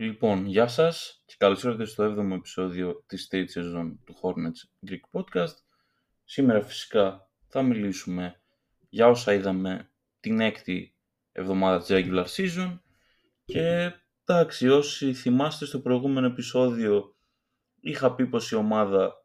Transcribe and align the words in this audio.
Λοιπόν, 0.00 0.46
γεια 0.46 0.66
σας 0.68 1.22
και 1.26 1.34
καλώς 1.38 1.62
ήρθατε 1.62 1.84
στο 1.84 2.04
7ο 2.04 2.32
επεισόδιο 2.32 3.04
της 3.06 3.28
τρίτης 3.28 3.52
σεζόν 3.52 4.00
του 4.04 4.14
Hornets 4.20 4.88
Greek 4.90 5.20
Podcast. 5.20 5.54
Σήμερα 6.24 6.62
φυσικά 6.62 7.30
θα 7.48 7.62
μιλήσουμε 7.62 8.40
για 8.88 9.08
όσα 9.08 9.32
είδαμε 9.32 9.90
την 10.20 10.40
έκτη 10.40 10.96
εβδομάδα 11.32 11.78
της 11.78 11.88
regular 11.90 12.24
season 12.24 12.78
και 13.44 13.92
εντάξει, 14.24 14.68
όσοι 14.68 15.14
θυμάστε 15.14 15.64
στο 15.64 15.80
προηγούμενο 15.80 16.26
επεισόδιο 16.26 17.16
είχα 17.80 18.14
πει 18.14 18.26
πως 18.26 18.50
η 18.50 18.54
ομάδα 18.54 19.24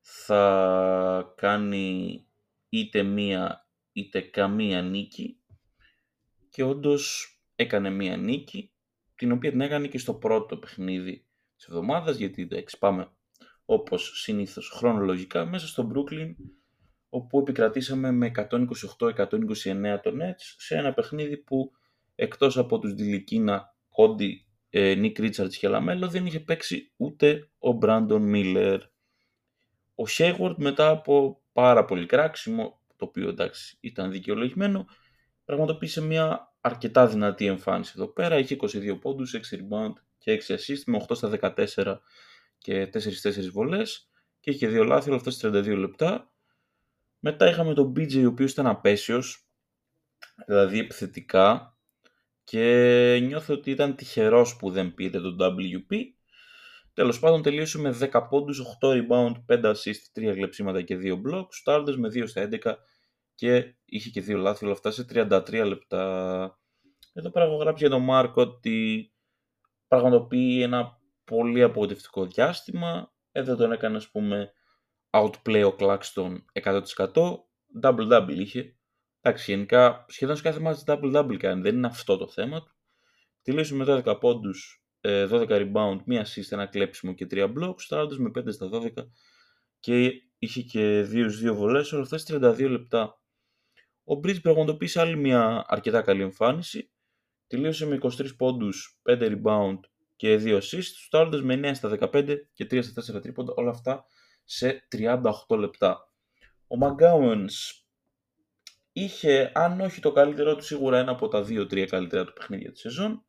θα 0.00 1.34
κάνει 1.36 2.26
είτε 2.68 3.02
μία 3.02 3.68
είτε 3.92 4.20
καμία 4.20 4.82
νίκη 4.82 5.40
και 6.50 6.62
όντως 6.62 7.36
έκανε 7.54 7.90
μία 7.90 8.16
νίκη 8.16 8.71
την 9.22 9.32
οποία 9.32 9.50
την 9.50 9.60
έκανε 9.60 9.86
και 9.86 9.98
στο 9.98 10.14
πρώτο 10.14 10.56
παιχνίδι 10.56 11.26
της 11.56 11.66
εβδομάδας, 11.66 12.16
γιατί 12.16 12.42
εντάξει 12.42 12.78
πάμε 12.78 13.10
όπως 13.64 14.20
συνήθως 14.20 14.68
χρονολογικά 14.68 15.46
μέσα 15.46 15.66
στο 15.66 15.90
Brooklyn, 15.94 16.34
όπου 17.08 17.38
επικρατήσαμε 17.38 18.10
με 18.10 18.30
128-129 18.34 18.48
των 20.02 20.10
Nets 20.20 20.54
σε 20.56 20.76
ένα 20.76 20.92
παιχνίδι 20.92 21.36
που 21.36 21.72
εκτός 22.14 22.58
από 22.58 22.78
τους 22.78 22.94
Ντιλικίνα, 22.94 23.76
Κόντι, 23.88 24.46
Νικ 24.70 25.18
Ρίτσαρντς 25.18 25.56
και 25.56 25.68
Λαμέλο 25.68 26.08
δεν 26.08 26.26
είχε 26.26 26.40
παίξει 26.40 26.92
ούτε 26.96 27.50
ο 27.58 27.72
Μπράντον 27.72 28.22
Μίλλερ. 28.22 28.80
Ο 29.94 30.04
Hayward 30.18 30.54
μετά 30.56 30.88
από 30.88 31.42
πάρα 31.52 31.84
πολύ 31.84 32.06
κράξιμο, 32.06 32.80
το 32.96 33.04
οποίο 33.04 33.28
εντάξει 33.28 33.78
ήταν 33.80 34.10
δικαιολογημένο, 34.10 34.86
πραγματοποίησε 35.44 36.00
μια 36.00 36.51
αρκετά 36.62 37.06
δυνατή 37.06 37.46
εμφάνιση 37.46 37.92
εδώ 37.96 38.06
πέρα. 38.06 38.38
Είχε 38.38 38.56
22 38.60 38.98
πόντους, 39.00 39.34
6 39.34 39.56
rebound 39.56 39.92
και 40.18 40.32
6 40.32 40.54
assist 40.54 40.82
με 40.86 40.96
8 41.08 41.16
στα 41.16 41.28
14 41.28 42.00
και 42.58 42.86
4-4 42.86 43.50
βολές 43.52 44.08
και 44.40 44.50
είχε 44.50 44.66
δύο 44.68 44.84
λάθη 44.84 45.08
όλα 45.08 45.16
αυτά 45.16 45.30
στις 45.30 45.50
32 45.50 45.76
λεπτά. 45.76 46.30
Μετά 47.18 47.48
είχαμε 47.48 47.74
τον 47.74 47.92
BJ 47.96 48.22
ο 48.24 48.26
οποίος 48.26 48.52
ήταν 48.52 48.66
απέσιος, 48.66 49.46
δηλαδή 50.46 50.78
επιθετικά 50.78 51.76
και 52.44 53.18
νιώθω 53.22 53.54
ότι 53.54 53.70
ήταν 53.70 53.96
τυχερός 53.96 54.56
που 54.56 54.70
δεν 54.70 54.94
πήρε 54.94 55.20
τον 55.20 55.36
WP. 55.40 55.96
Τέλος 56.94 57.18
πάντων 57.18 57.42
τελείωσε 57.42 57.78
με 57.78 57.90
10 57.90 58.26
πόντους, 58.28 58.60
8 58.60 58.88
rebound, 58.88 59.32
5 59.46 59.70
assist, 59.70 60.10
3 60.12 60.32
γλεψίματα 60.34 60.82
και 60.82 60.96
2 60.96 61.14
blocks. 61.14 61.54
Starters 61.64 61.94
με 61.96 62.08
2 62.08 62.26
στα 62.26 62.40
11 62.40 62.78
και 63.42 63.74
είχε 63.84 64.10
και 64.10 64.20
δύο 64.20 64.38
λάθη 64.38 64.64
όλα 64.64 64.74
αυτά 64.74 64.90
σε 64.90 65.06
33 65.08 65.64
λεπτά. 65.66 66.02
Εδώ 67.12 67.30
πέρα 67.30 67.44
έχω 67.44 67.56
γράψει 67.56 67.86
για 67.86 67.96
τον 67.96 68.04
Μάρκο 68.04 68.42
ότι 68.42 69.12
πραγματοποιεί 69.88 70.60
ένα 70.62 70.98
πολύ 71.24 71.62
απογοητευτικό 71.62 72.26
διάστημα. 72.26 73.12
Εδώ 73.32 73.56
τον 73.56 73.72
έκανε 73.72 73.96
ας 73.96 74.10
πούμε 74.10 74.52
outplay 75.10 75.72
ο 75.72 75.76
Claxton 75.78 76.36
100%. 76.52 76.82
Double-double 77.82 78.36
είχε. 78.36 78.76
Εντάξει, 79.20 79.52
γενικά 79.52 80.04
σχεδόν 80.08 80.36
σε 80.36 80.42
κάθε 80.42 80.60
μάτς 80.60 80.84
double-double 80.86 81.36
κάνει. 81.38 81.60
Δεν 81.60 81.76
είναι 81.76 81.86
αυτό 81.86 82.16
το 82.16 82.28
θέμα 82.28 82.62
του. 82.62 82.74
Τελείωσε 83.42 83.74
με 83.74 83.84
12 83.88 84.18
πόντους, 84.20 84.84
12 85.00 85.46
rebound, 85.48 85.98
μία 86.04 86.26
assist, 86.26 86.50
ένα 86.50 86.66
κλέψιμο 86.66 87.12
και 87.12 87.26
3 87.30 87.52
blocks. 87.58 87.80
Στράτος 87.80 88.18
με 88.18 88.30
5 88.30 88.52
στα 88.52 88.68
12 88.72 89.10
και 89.78 90.10
είχε 90.38 90.62
και 90.62 91.02
2-2 91.02 91.54
βολές. 91.54 91.92
Όλα 91.92 92.02
αυτά 92.02 92.18
σε 92.18 92.38
32 92.38 92.68
λεπτά. 92.68 93.16
Ο 94.04 94.14
Bridge 94.14 94.42
πραγματοποίησε 94.42 95.00
άλλη 95.00 95.16
μια 95.16 95.64
αρκετά 95.66 96.02
καλή 96.02 96.22
εμφάνιση. 96.22 96.90
Τελείωσε 97.46 97.86
με 97.86 97.98
23 98.02 98.36
πόντους, 98.36 99.00
5 99.02 99.18
rebound 99.20 99.78
και 100.16 100.36
2 100.36 100.58
assists. 100.58 101.10
Starters 101.10 101.40
με 101.42 101.54
9 101.54 101.74
στα 101.74 101.88
15 101.88 102.36
και 102.52 102.64
3 102.64 102.82
στα 102.82 103.18
4 103.18 103.22
τρίποντα. 103.22 103.52
Όλα 103.56 103.70
αυτά 103.70 104.04
σε 104.44 104.86
38 104.88 105.58
λεπτά. 105.58 106.12
Ο 106.66 106.76
McGowens 106.80 107.82
είχε, 108.92 109.50
αν 109.54 109.80
όχι 109.80 110.00
το 110.00 110.12
καλύτερο 110.12 110.56
του, 110.56 110.64
σίγουρα 110.64 110.98
ένα 110.98 111.10
από 111.10 111.28
τα 111.28 111.44
2-3 111.48 111.86
καλύτερα 111.86 112.24
του 112.24 112.32
παιχνίδια 112.32 112.72
της 112.72 112.80
σεζόν. 112.80 113.24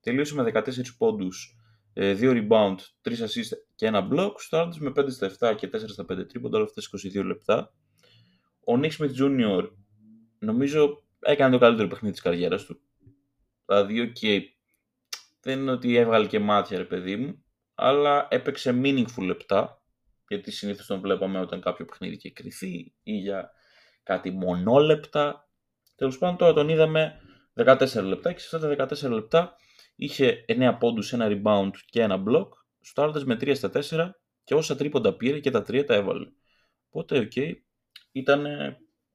Τελείωσε 0.00 0.34
με 0.34 0.42
14 0.42 0.96
πόντους, 0.98 1.56
2 1.92 1.98
ε, 2.02 2.16
rebound, 2.20 2.76
3 3.02 3.12
assists 3.12 3.56
και 3.74 3.90
1 3.92 4.08
block. 4.12 4.32
Σουτάροντας 4.50 4.76
με 4.78 4.92
5 4.96 5.10
στα 5.10 5.52
7 5.52 5.54
και 5.56 5.66
4 5.66 5.88
στα 5.88 6.04
5 6.08 6.28
τρίποντα. 6.28 6.56
Όλα 6.56 6.66
αυτά 6.66 6.80
σε 6.80 6.88
22 7.20 7.24
λεπτά. 7.24 7.72
Ο 8.64 8.72
Nick 8.82 8.90
Smith 8.90 9.14
Jr 9.20 9.68
νομίζω 10.38 11.04
έκανε 11.18 11.52
το 11.52 11.58
καλύτερο 11.58 11.88
παιχνίδι 11.88 12.14
της 12.14 12.22
καριέρας 12.22 12.64
του. 12.64 12.80
Δηλαδή, 13.66 14.00
οκ, 14.00 14.16
okay, 14.20 14.40
δεν 15.40 15.58
είναι 15.58 15.70
ότι 15.70 15.96
έβγαλε 15.96 16.26
και 16.26 16.38
μάτια, 16.38 16.78
ρε 16.78 16.84
παιδί 16.84 17.16
μου, 17.16 17.44
αλλά 17.74 18.26
έπαιξε 18.30 18.80
meaningful 18.82 19.22
λεπτά, 19.22 19.82
γιατί 20.28 20.50
συνήθως 20.50 20.86
τον 20.86 21.00
βλέπαμε 21.00 21.40
όταν 21.40 21.60
κάποιο 21.60 21.84
παιχνίδι 21.84 22.14
είχε 22.14 22.30
κριθεί 22.30 22.94
ή 23.02 23.12
για 23.12 23.50
κάτι 24.02 24.30
μονόλεπτα. 24.30 25.48
Τέλος 25.94 26.18
πάντων, 26.18 26.36
τώρα 26.36 26.52
τον 26.52 26.68
είδαμε 26.68 27.20
14 27.54 28.02
λεπτά 28.02 28.32
και 28.32 28.38
σε 28.38 28.56
αυτά 28.56 28.76
τα 28.76 28.88
14 28.88 29.10
λεπτά 29.10 29.56
είχε 29.96 30.44
9 30.48 30.76
πόντους, 30.78 31.12
ένα 31.12 31.28
rebound 31.30 31.70
και 31.90 32.02
ένα 32.02 32.22
block, 32.28 32.48
σουτ 32.80 33.26
με 33.26 33.34
3 33.34 33.54
στα 33.54 33.70
4 33.72 34.10
και 34.44 34.54
όσα 34.54 34.76
τρίποντα 34.76 35.16
πήρε 35.16 35.38
και 35.38 35.50
τα 35.50 35.60
3 35.60 35.84
τα 35.86 35.94
έβαλε. 35.94 36.26
Οπότε, 36.88 37.18
οκ, 37.18 37.32
okay, 37.34 37.52
ήταν 38.12 38.46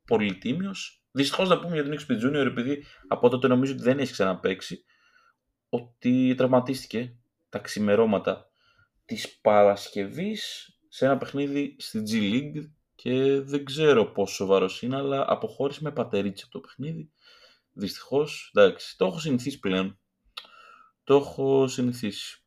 πολύτιμος 0.06 1.01
Δυστυχώς 1.12 1.50
να 1.50 1.60
πούμε 1.60 1.74
για 1.74 1.84
τον 1.84 1.98
Smith 2.00 2.24
Junior, 2.24 2.46
επειδή 2.46 2.86
από 3.08 3.30
τότε 3.30 3.48
νομίζω 3.48 3.74
ότι 3.74 3.82
δεν 3.82 4.00
έχει 4.00 4.12
ξαναπαίξει, 4.12 4.84
ότι 5.70 6.34
τραυματίστηκε 6.38 7.16
τα 7.50 7.60
ξημερώματα 7.60 8.52
της 9.06 9.40
Παρασκευής 9.40 10.70
σε 10.88 11.06
ένα 11.06 11.18
παιχνίδι 11.18 11.76
στη 11.80 12.04
G 12.08 12.14
League 12.14 12.70
και 12.96 13.42
δεν 13.42 13.66
ξέρω 13.66 14.06
πόσο 14.06 14.34
σοβαρό 14.34 14.82
είναι, 14.82 14.96
αλλά 14.96 15.26
αποχώρησε 15.28 15.80
με 15.84 15.92
πατερίτσα 15.92 16.46
από 16.46 16.54
το 16.54 16.60
παιχνίδι. 16.60 17.12
Δυστυχώς, 17.74 18.52
εντάξει, 18.54 18.98
το 18.98 19.06
έχω 19.06 19.20
συνηθίσει 19.20 19.60
πλέον. 19.60 20.00
Το 21.04 21.16
έχω 21.16 21.68
συνηθίσει. 21.68 22.44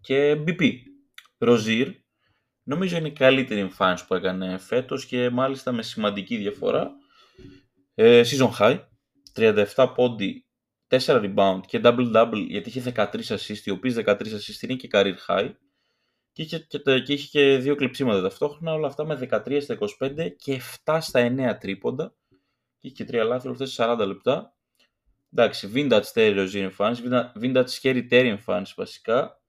Και 0.00 0.32
BP, 0.46 0.72
Ροζίρ, 1.38 1.88
νομίζω 2.62 2.96
είναι 2.96 3.08
η 3.08 3.12
καλύτερη 3.12 3.60
εμφάνιση 3.60 4.06
που 4.06 4.14
έκανε 4.14 4.58
φέτος 4.58 5.06
και 5.06 5.30
μάλιστα 5.30 5.72
με 5.72 5.82
σημαντική 5.82 6.36
διαφορά 6.36 6.90
ε, 7.94 8.22
season 8.24 8.50
high, 8.58 8.78
37 9.34 9.92
πόντι, 9.94 10.46
4 10.88 10.98
rebound 11.06 11.60
και 11.66 11.80
double-double 11.84 12.44
γιατί 12.48 12.68
είχε 12.68 12.92
13 12.96 13.06
assist, 13.22 13.64
οι 13.64 13.70
οποίες 13.70 13.94
13 13.98 14.20
assist 14.20 14.62
είναι 14.62 14.74
και 14.74 14.88
career 14.92 15.14
high 15.28 15.52
και 16.32 16.42
είχε 16.42 16.58
και, 16.58 16.78
και, 16.78 17.12
είχε 17.12 17.28
και 17.28 17.58
δύο 17.58 17.74
κλειψίματα 17.74 18.22
ταυτόχρονα, 18.22 18.72
όλα 18.72 18.86
αυτά 18.86 19.04
με 19.04 19.28
13 19.30 19.58
στα 19.62 19.78
25 19.98 20.30
και 20.36 20.60
7 20.84 20.98
στα 21.00 21.52
9 21.54 21.56
τρίποντα 21.60 22.14
και 22.78 22.88
είχε 22.88 23.04
και 23.04 23.20
3 23.22 23.26
λάθη 23.26 23.48
όλα 23.48 23.56
αυτά 23.60 23.96
40 24.02 24.06
λεπτά. 24.06 24.56
Εντάξει, 25.32 25.70
vintage 25.74 26.02
Terry 26.12 26.54
εμφάνιση, 26.54 27.02
vintage 27.40 27.68
Scary 27.80 28.08
Terry 28.10 28.24
εμφάνιση 28.24 28.74
βασικά. 28.76 29.42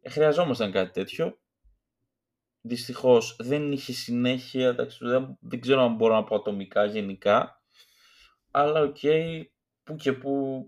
Ε, 0.00 0.10
χρειαζόμασταν 0.10 0.72
κάτι 0.72 0.90
τέτοιο. 0.90 1.38
Δυστυχώς 2.66 3.36
δεν 3.38 3.72
είχε 3.72 3.92
συνέχεια, 3.92 4.68
εντάξει, 4.68 4.98
δεν, 5.04 5.38
δεν 5.40 5.60
ξέρω 5.60 5.82
αν 5.82 5.94
μπορώ 5.94 6.14
να 6.14 6.24
πω 6.24 6.34
ατομικά 6.36 6.84
γενικά 6.84 7.62
αλλά 8.50 8.80
ok, 8.80 8.96
okay, 9.02 9.42
που 9.84 9.96
και 9.96 10.12
που 10.12 10.64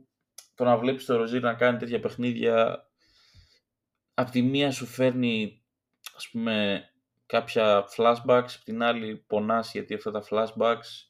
το 0.55 0.65
να 0.65 0.77
βλέπεις 0.77 1.05
το 1.05 1.17
Ροζίρ 1.17 1.43
να 1.43 1.55
κάνει 1.55 1.79
τέτοια 1.79 2.01
παιχνίδια 2.01 2.87
απ' 4.15 4.31
τη 4.31 4.43
μία 4.43 4.71
σου 4.71 4.87
φέρνει 4.87 5.65
ας 6.17 6.29
πούμε 6.29 6.85
κάποια 7.27 7.85
flashbacks, 7.97 8.51
απ' 8.57 8.65
την 8.65 8.83
άλλη 8.83 9.17
πονάς 9.17 9.73
γιατί 9.73 9.95
αυτά 9.95 10.11
τα 10.11 10.25
flashbacks 10.31 11.09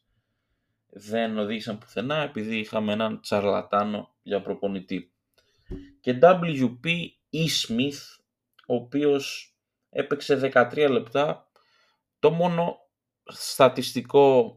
δεν 0.87 1.39
οδήγησαν 1.39 1.79
πουθενά 1.79 2.17
επειδή 2.17 2.59
είχαμε 2.59 2.93
έναν 2.93 3.21
τσαρλατάνο 3.21 4.15
για 4.23 4.43
προπονητή. 4.43 5.13
Και 6.01 6.19
WP 6.23 6.87
E. 7.33 7.45
Smith, 7.67 8.19
ο 8.67 8.75
οποίος 8.75 9.56
έπαιξε 9.97 10.51
13 10.55 10.89
λεπτά, 10.91 11.51
το 12.19 12.31
μόνο 12.31 12.79
στατιστικό 13.25 14.57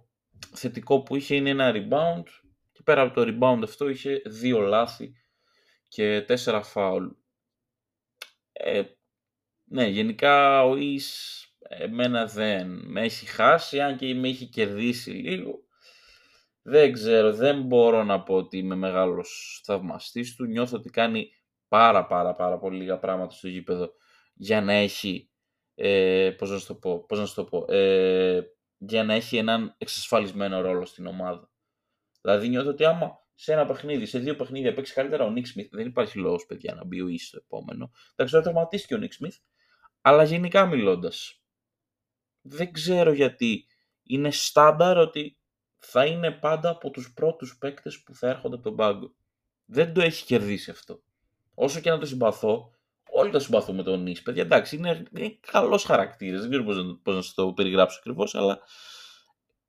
θετικό 0.54 1.04
που 1.04 1.16
είχε 1.16 1.36
είναι 1.36 1.50
ένα 1.50 1.72
rebound 1.76 2.24
και 2.72 2.82
πέρα 2.84 3.02
από 3.02 3.14
το 3.14 3.22
rebound 3.22 3.60
αυτό 3.64 3.90
είχε 3.90 4.22
δύο 4.26 4.60
λάθη 4.60 5.14
και 5.88 6.22
τέσσερα 6.22 6.62
φάουλ. 6.62 7.08
Ε, 8.52 8.84
ναι, 9.64 9.88
γενικά 9.88 10.64
ο 10.64 10.76
Ις 10.76 11.44
εμένα 11.60 12.26
δεν 12.26 12.82
με 12.86 13.02
έχει 13.02 13.26
χάσει, 13.26 13.80
αν 13.80 13.98
και 13.98 14.14
με 14.16 14.28
έχει 14.28 14.46
κερδίσει 14.46 15.12
λίγο. 15.12 15.60
Δεν 16.62 16.94
ξέρω, 16.94 17.34
δεν 17.34 17.62
μπορώ 17.62 18.04
να 18.04 18.24
πω 18.24 18.36
ότι 18.36 18.58
είμαι 18.58 18.76
μεγάλος 18.76 19.62
θαυμαστής 19.66 20.36
του. 20.36 20.46
Νιώθω 20.46 20.78
ότι 20.78 20.90
κάνει 20.90 21.30
πάρα 21.68 22.06
πάρα 22.06 22.36
πάρα 22.36 22.58
πολύ 22.60 22.78
λίγα 22.78 22.98
πράγματα 23.00 23.32
στο 23.32 23.48
γήπεδο 23.48 23.94
για 24.42 24.62
να 24.62 24.74
έχει, 24.74 25.30
ε, 25.76 26.32
πώς 26.38 26.50
να 26.50 26.62
το 26.62 26.76
πω, 26.76 27.06
πώς 27.06 27.20
να 27.20 27.34
το 27.34 27.44
πω, 27.44 27.74
ε, 27.74 28.42
για 28.78 29.04
να 29.04 29.14
έχει 29.14 29.38
έναν 29.38 29.76
εξασφαλισμένο 29.78 30.62
ρόλο 30.62 30.86
στην 30.86 31.06
ομάδα. 31.06 31.52
Δηλαδή 32.22 32.48
νιώθω 32.48 32.70
ότι 32.70 32.86
άμα 32.86 33.28
σε 33.36 33.54
ένα 33.54 33.66
παιχνίδι, 33.66 34.06
σε 34.06 34.20
δύο 34.20 34.36
παιχνίδια 34.36 34.74
παίξει 34.74 34.94
καλύτερα 34.94 35.26
ο 35.26 35.30
Νίκ 35.30 35.46
Σμιθ. 35.46 35.70
Δεν 35.72 35.86
υπάρχει 35.86 36.20
λόγος, 36.20 36.46
παιδιά, 36.46 36.74
να 36.74 36.86
μπει 36.86 37.02
ο 37.02 37.08
Ι 37.08 37.18
στο 37.18 37.38
επόμενο. 37.38 37.92
Εντάξει, 38.12 38.34
τώρα 38.34 38.44
τραυματίστηκε 38.44 38.96
ο 38.96 38.98
Νίκ 38.98 39.14
Σμιθ, 39.14 39.38
αλλά 40.02 40.24
γενικά 40.24 40.66
μιλώντας, 40.66 41.42
δεν 42.42 42.72
ξέρω 42.72 43.14
γιατί 43.14 43.68
είναι 44.04 44.32
στάνταρ 44.32 44.98
ότι 44.98 45.38
θα 45.78 46.06
είναι 46.06 46.32
πάντα 46.32 46.70
από 46.70 46.90
τους 46.90 47.14
πρώτους 47.14 47.58
παίκτες 47.58 48.04
που 48.04 48.16
θα 48.16 48.30
έρχονται 48.30 48.56
από 48.56 48.64
τον 48.64 48.76
πάγκο. 48.76 49.14
Δεν 49.66 49.94
το 49.94 50.02
έχει 50.02 50.26
κερδίσει 50.26 50.72
αυτό. 50.72 51.02
Όσο 51.54 51.80
και 51.80 51.90
να 51.90 52.00
το 52.00 52.06
συμπαθώ, 52.06 52.74
όλοι 53.12 53.32
το 53.32 53.40
συμπαθούμε 53.40 53.84
τον 53.84 54.02
Νις. 54.02 54.22
Παιδιά, 54.22 54.42
εντάξει, 54.42 54.76
είναι, 54.76 55.04
είναι 55.18 55.40
καλός 55.52 55.84
χαρακτήρας. 55.84 56.40
Δεν 56.42 56.50
ξέρω 56.50 56.64
πώς, 56.64 57.00
πώς 57.04 57.16
να 57.16 57.22
σας 57.22 57.34
το 57.34 57.54
περιγράψω 57.54 57.98
ακριβώς, 58.00 58.36
αλλά 58.36 58.60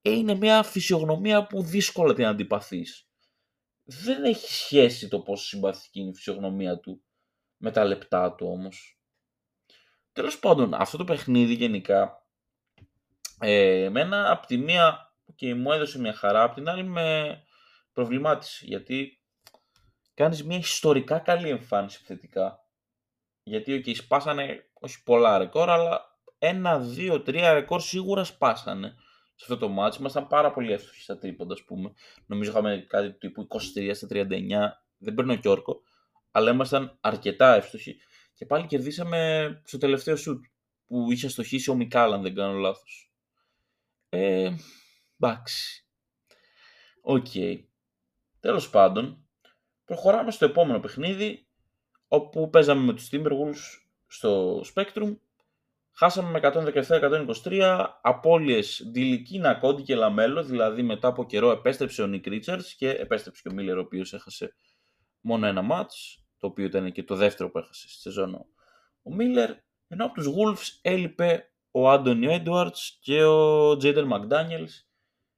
είναι 0.03 0.35
μια 0.35 0.63
φυσιογνωμία 0.63 1.47
που 1.47 1.63
δύσκολα 1.63 2.15
την 2.15 2.27
αντιπαθείς. 2.27 3.09
Δεν 3.85 4.25
έχει 4.25 4.53
σχέση 4.53 5.09
το 5.09 5.21
πόσο 5.21 5.45
συμπαθητική 5.45 6.01
είναι 6.01 6.11
η 6.11 6.15
φυσιογνωμία 6.15 6.79
του 6.79 7.03
με 7.57 7.71
τα 7.71 7.85
λεπτά 7.85 8.35
του 8.35 8.47
όμως. 8.47 9.01
Τέλος 10.13 10.39
πάντων, 10.39 10.75
αυτό 10.75 10.97
το 10.97 11.05
παιχνίδι 11.05 11.55
γενικά, 11.55 12.27
ε, 13.41 13.85
εμένα 13.85 14.31
από 14.31 14.47
τη 14.47 14.57
μία 14.57 15.15
και 15.35 15.55
μου 15.55 15.73
έδωσε 15.73 15.99
μια 15.99 16.15
χαρά, 16.15 16.43
από 16.43 16.55
την 16.55 16.69
άλλη 16.69 16.85
με 16.85 17.41
προβλημάτισε, 17.93 18.65
γιατί 18.67 19.23
κάνεις 20.15 20.45
μια 20.45 20.59
ιστορικά 20.59 21.19
καλή 21.19 21.49
εμφάνιση 21.49 21.99
επιθετικά. 22.01 22.60
Γιατί 23.51 23.83
okay, 23.87 23.95
σπάσανε 23.95 24.71
όχι 24.73 25.03
πολλά 25.03 25.39
ρεκόρ, 25.39 25.71
αλλά 25.71 26.19
ένα, 26.39 26.79
δύο, 26.79 27.23
τρία 27.23 27.53
ρεκόρ 27.53 27.81
σίγουρα 27.81 28.25
σπάσανε 28.25 28.95
σε 29.35 29.45
αυτό 29.53 29.57
το 29.57 29.69
μάτς. 29.69 29.97
Ήμασταν 29.97 30.27
πάρα 30.27 30.53
πολύ 30.53 30.73
εύστοχοι 30.73 31.03
στα 31.03 31.19
τρίποντα, 31.19 31.53
ας 31.53 31.65
πούμε. 31.65 31.93
Νομίζω 32.27 32.51
είχαμε 32.51 32.87
κάτι 32.89 33.11
του 33.11 33.19
τύπου 33.19 33.47
23 33.51 33.91
στα 33.95 34.07
39, 34.11 34.27
δεν 34.99 35.15
παίρνω 35.15 35.37
και 35.37 35.49
όρκο, 35.49 35.83
αλλά 36.31 36.51
ήμασταν 36.51 36.99
αρκετά 37.01 37.55
εύστοχοι. 37.55 37.97
Και 38.35 38.47
πάλι 38.47 38.67
κερδίσαμε 38.67 39.63
στο 39.65 39.79
τελευταίο 39.79 40.17
σουτ 40.17 40.45
που 40.87 41.13
είχε 41.13 41.29
αστοχήσει 41.29 41.71
ο 41.71 41.75
Μικάλ, 41.75 42.13
αν 42.13 42.23
δεν 42.23 42.35
κάνω 42.35 42.59
λάθος. 42.59 43.13
Ε, 44.09 44.51
εντάξει. 45.19 45.87
Ok. 47.01 47.27
Okay. 47.35 47.65
Τέλος 48.41 48.71
πάντων, 48.71 49.29
προχωράμε 49.85 50.31
στο 50.31 50.45
επόμενο 50.45 50.81
παιχνίδι, 50.81 51.50
όπου 52.13 52.51
παίζαμε 52.51 52.85
με 52.85 52.93
τους 52.93 53.09
Timberwolves 53.13 53.83
στο 54.07 54.63
Spectrum. 54.75 55.17
Χάσαμε 55.93 56.31
με 56.31 56.41
117-123, 57.45 57.87
απώλειες 58.03 58.83
Ντιλικίνα, 58.91 59.55
Κόντι 59.55 59.83
και 59.83 59.95
Λαμέλο, 59.95 60.43
δηλαδή 60.43 60.83
μετά 60.83 61.09
από 61.09 61.25
καιρό 61.25 61.51
επέστρεψε 61.51 62.03
ο 62.03 62.07
Νικ 62.07 62.27
Ρίτσαρτς 62.27 62.75
και 62.75 62.91
επέστρεψε 62.91 63.43
και 63.43 63.49
ο 63.49 63.53
Μίλλερ, 63.53 63.77
ο 63.77 63.81
οποίος 63.81 64.13
έχασε 64.13 64.55
μόνο 65.21 65.47
ένα 65.47 65.63
μάτς, 65.63 66.25
το 66.39 66.47
οποίο 66.47 66.65
ήταν 66.65 66.93
και 66.93 67.03
το 67.03 67.15
δεύτερο 67.15 67.51
που 67.51 67.59
έχασε 67.59 67.89
στη 67.89 68.01
σεζόν 68.01 68.35
ο 69.03 69.15
Μίλλερ, 69.15 69.51
ενώ 69.89 70.05
από 70.05 70.15
τους 70.15 70.27
Wolves 70.27 70.79
έλειπε 70.83 71.53
ο 71.71 71.91
Άντωνιο 71.91 72.31
Έντουαρτς 72.31 72.99
και 73.01 73.25
ο 73.25 73.77
Τζέιντερ 73.77 74.07
Μακδάνιελς, 74.07 74.87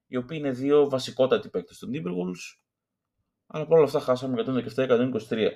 οι 0.06 0.16
οποίοι 0.16 0.38
είναι 0.40 0.50
δύο 0.50 0.88
βασικότατοι 0.88 1.48
παίκτες 1.48 1.78
των 1.78 1.90
Timberwolves, 1.92 2.58
αλλά 3.46 3.66
παρόλα 3.66 3.86
αυτά 3.86 4.00
χάσαμε 4.00 4.44
117-123. 4.76 5.50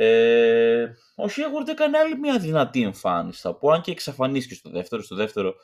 Ε, 0.00 0.94
ο 1.14 1.28
Σίγουρντ 1.28 1.68
έκανε 1.68 1.98
άλλη 1.98 2.18
μια 2.18 2.38
δυνατή 2.38 2.82
εμφάνιση, 2.82 3.40
θα 3.40 3.54
πω, 3.54 3.70
αν 3.70 3.80
και 3.80 3.90
εξαφανίστηκε 3.90 4.54
στο 4.54 4.70
δεύτερο. 4.70 5.02
Στο 5.02 5.14
δεύτερο 5.14 5.54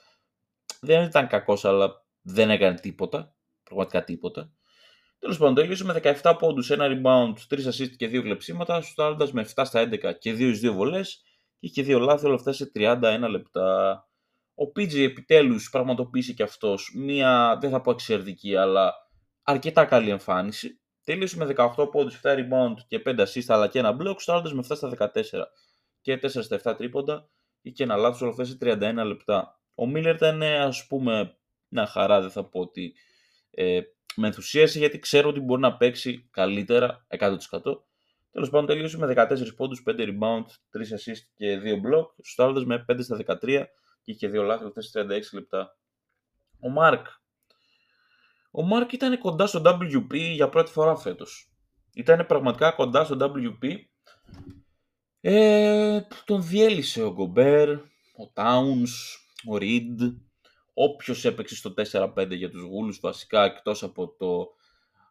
δεν 0.81 1.03
ήταν 1.03 1.27
κακός, 1.27 1.65
αλλά 1.65 2.05
δεν 2.23 2.51
έκανε 2.51 2.79
τίποτα, 2.79 3.35
πραγματικά 3.63 4.05
τίποτα. 4.05 4.53
Τέλος 5.19 5.39
πάντων, 5.39 5.55
τελείωσε 5.55 5.85
με 5.85 6.01
17 6.23 6.37
πόντους, 6.39 6.71
ένα 6.71 6.87
rebound, 6.89 7.35
3 7.49 7.67
assist 7.67 7.91
και 7.97 8.09
2 8.09 8.23
κλεψίματα, 8.23 8.81
στάροντα 8.81 9.29
με 9.33 9.47
7 9.55 9.65
στα 9.65 9.81
11 9.81 10.13
και 10.19 10.33
2 10.33 10.55
2 10.55 10.73
βολές 10.73 11.23
και 11.59 11.67
είχε 11.67 11.83
2 11.83 11.99
λάθη, 12.01 12.27
όλα 12.27 12.35
αυτά 12.35 12.53
σε 12.53 12.71
31 12.75 13.27
λεπτά. 13.31 14.09
Ο 14.55 14.65
PG 14.65 14.99
επιτέλους 14.99 15.71
πραγματοποίησε 15.71 16.33
και 16.33 16.43
αυτός 16.43 16.93
μία, 16.97 17.59
δεν 17.61 17.71
θα 17.71 17.81
πω 17.81 17.91
εξαιρετική, 17.91 18.57
αλλά 18.57 18.95
αρκετά 19.43 19.85
καλή 19.85 20.11
εμφάνιση. 20.11 20.79
Τελείωσε 21.05 21.37
με 21.37 21.55
18 21.57 21.91
πόντους, 21.91 22.21
7 22.23 22.35
rebound 22.35 22.75
και 22.87 23.03
5 23.07 23.21
assist, 23.21 23.45
αλλά 23.47 23.69
και 23.69 23.79
ένα 23.79 23.97
block, 24.01 24.15
στάροντα 24.19 24.55
με 24.55 24.65
7 24.69 24.77
στα 24.77 24.89
14 24.89 25.47
και 26.01 26.19
4 26.23 26.43
στα 26.43 26.61
7 26.65 26.75
τρίποντα. 26.77 27.29
Είχε 27.61 27.83
ένα 27.83 27.97
λάθος, 27.97 28.21
όλα 28.21 28.31
αυτά 28.31 28.45
σε 28.45 28.57
31 28.61 29.05
λεπτά. 29.07 29.61
Ο 29.75 29.87
Μίλλερ 29.87 30.15
ήταν, 30.15 30.43
ας 30.43 30.87
πούμε, 30.87 31.37
μια 31.69 31.87
χαρά, 31.87 32.21
δεν 32.21 32.31
θα 32.31 32.45
πω 32.45 32.61
ότι 32.61 32.95
ε, 33.51 33.81
με 34.17 34.27
ενθουσίασε 34.27 34.79
γιατί 34.79 34.99
ξέρω 34.99 35.29
ότι 35.29 35.41
μπορεί 35.41 35.61
να 35.61 35.77
παίξει 35.77 36.29
καλύτερα 36.31 37.07
100%. 37.09 37.37
Τέλος 38.31 38.51
πάντων, 38.51 38.67
τελείωσε 38.67 38.99
με 38.99 39.15
14 39.17 39.55
πόντους, 39.57 39.83
5 39.87 39.91
rebound, 39.91 40.45
3 40.71 40.81
assist 40.81 41.23
και 41.35 41.61
2 41.65 41.75
block. 41.75 42.07
Στους 42.23 42.65
με 42.65 42.85
5 42.89 43.03
στα 43.03 43.17
13 43.17 43.67
και 44.03 44.13
είχε 44.13 44.29
2 44.29 44.43
λάθη, 44.43 44.65
4 44.65 45.03
36 45.03 45.33
λεπτά. 45.33 45.77
Ο 46.61 46.69
Μάρκ. 46.69 47.07
Ο 48.57 48.63
Μάρκ 48.63 48.93
ήταν 48.93 49.19
κοντά 49.19 49.47
στο 49.47 49.63
WP 49.65 50.15
για 50.15 50.49
πρώτη 50.49 50.71
φορά 50.71 50.97
φέτος. 50.97 51.51
Ήταν 51.95 52.27
πραγματικά 52.27 52.71
κοντά 52.71 53.05
στο 53.05 53.17
WP. 53.21 53.69
Ε, 55.21 56.01
τον 56.25 56.43
διέλυσε 56.43 57.03
ο 57.03 57.13
Γκομπέρ, 57.13 57.71
ο 57.71 58.33
Towns, 58.35 58.91
ο 59.51 59.57
Reed, 59.61 60.15
όποιος 60.75 61.25
έπαιξε 61.25 61.57
στο 61.57 61.75
4-5 61.93 62.31
για 62.31 62.51
τους 62.51 62.63
Γούλους 62.63 63.01
βασικά 63.01 63.45
εκτός 63.45 63.83
από, 63.83 64.09
το, 64.19 64.49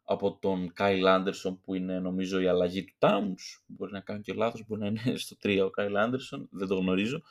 από 0.04 0.38
τον 0.42 0.74
Κάιλ 0.74 1.07
Άντερσον 1.07 1.62
που 1.62 1.75
είναι 1.75 2.00
νομίζω 2.00 2.39
η 2.39 2.48
αλλαγή 2.48 2.84
του 2.84 2.94
Towns 3.00 3.62
μπορεί 3.66 3.92
να 3.92 4.00
κάνω 4.00 4.22
και 4.22 4.34
λάθος, 4.34 4.63
μπορεί 4.68 4.81
να 4.81 4.88
είναι 4.88 5.18
στο 5.18 5.36
3 5.44 5.62
ο 5.66 5.69
Κάιλ 5.69 5.98
Άντερσον, 5.98 6.48
δεν 6.51 6.68
το 6.68 6.75
γνωρίζω 6.75 7.22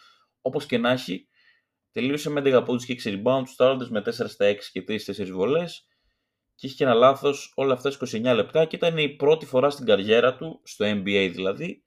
όπως 0.40 0.66
και 0.66 0.78
να 0.78 0.90
έχει 0.90 1.28
τελείωσε 1.92 2.30
με 2.30 2.42
11 2.44 2.62
πόντους 2.64 2.84
και 2.84 3.00
6 3.04 3.22
rebounds 3.22 3.46
στάροντες 3.46 3.88
με 3.88 4.02
4 4.06 4.10
στα 4.10 4.46
6 4.50 4.56
και 4.72 4.84
3-4 4.88 5.30
βολές 5.30 5.86
και 6.62 6.68
είχε 6.68 6.76
και 6.76 6.84
ένα 6.84 6.94
λάθος 6.94 7.52
όλα 7.54 7.72
αυτά 7.72 7.92
29 8.00 8.22
λεπτά 8.22 8.64
και 8.64 8.76
ήταν 8.76 8.98
η 8.98 9.08
πρώτη 9.08 9.46
φορά 9.46 9.70
στην 9.70 9.86
καριέρα 9.86 10.36
του, 10.36 10.60
στο 10.64 10.84
NBA 10.84 11.30
δηλαδή, 11.32 11.84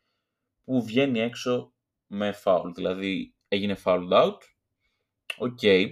που 0.63 0.83
βγαίνει 0.83 1.19
έξω 1.19 1.73
με 2.07 2.35
foul, 2.43 2.71
δηλαδή 2.75 3.35
έγινε 3.47 3.77
fouled 3.83 4.11
out. 4.11 4.37
Ok, 5.37 5.59
okay. 5.61 5.85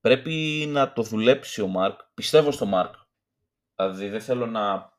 Πρέπει 0.00 0.64
να 0.68 0.92
το 0.92 1.02
δουλέψει 1.02 1.62
ο 1.62 1.66
Μάρκ. 1.66 2.00
Πιστεύω 2.14 2.50
στο 2.50 2.66
Μάρκ. 2.66 2.94
Δηλαδή 3.76 4.08
δεν 4.08 4.20
θέλω 4.20 4.46
να, 4.46 4.92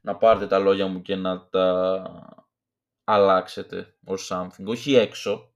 να 0.00 0.16
πάρετε 0.16 0.46
τα 0.46 0.58
λόγια 0.58 0.86
μου 0.86 1.02
και 1.02 1.16
να 1.16 1.48
τα 1.48 2.04
αλλάξετε 3.04 3.96
ως 4.04 4.30
something. 4.32 4.64
Όχι 4.64 4.94
έξω, 4.94 5.52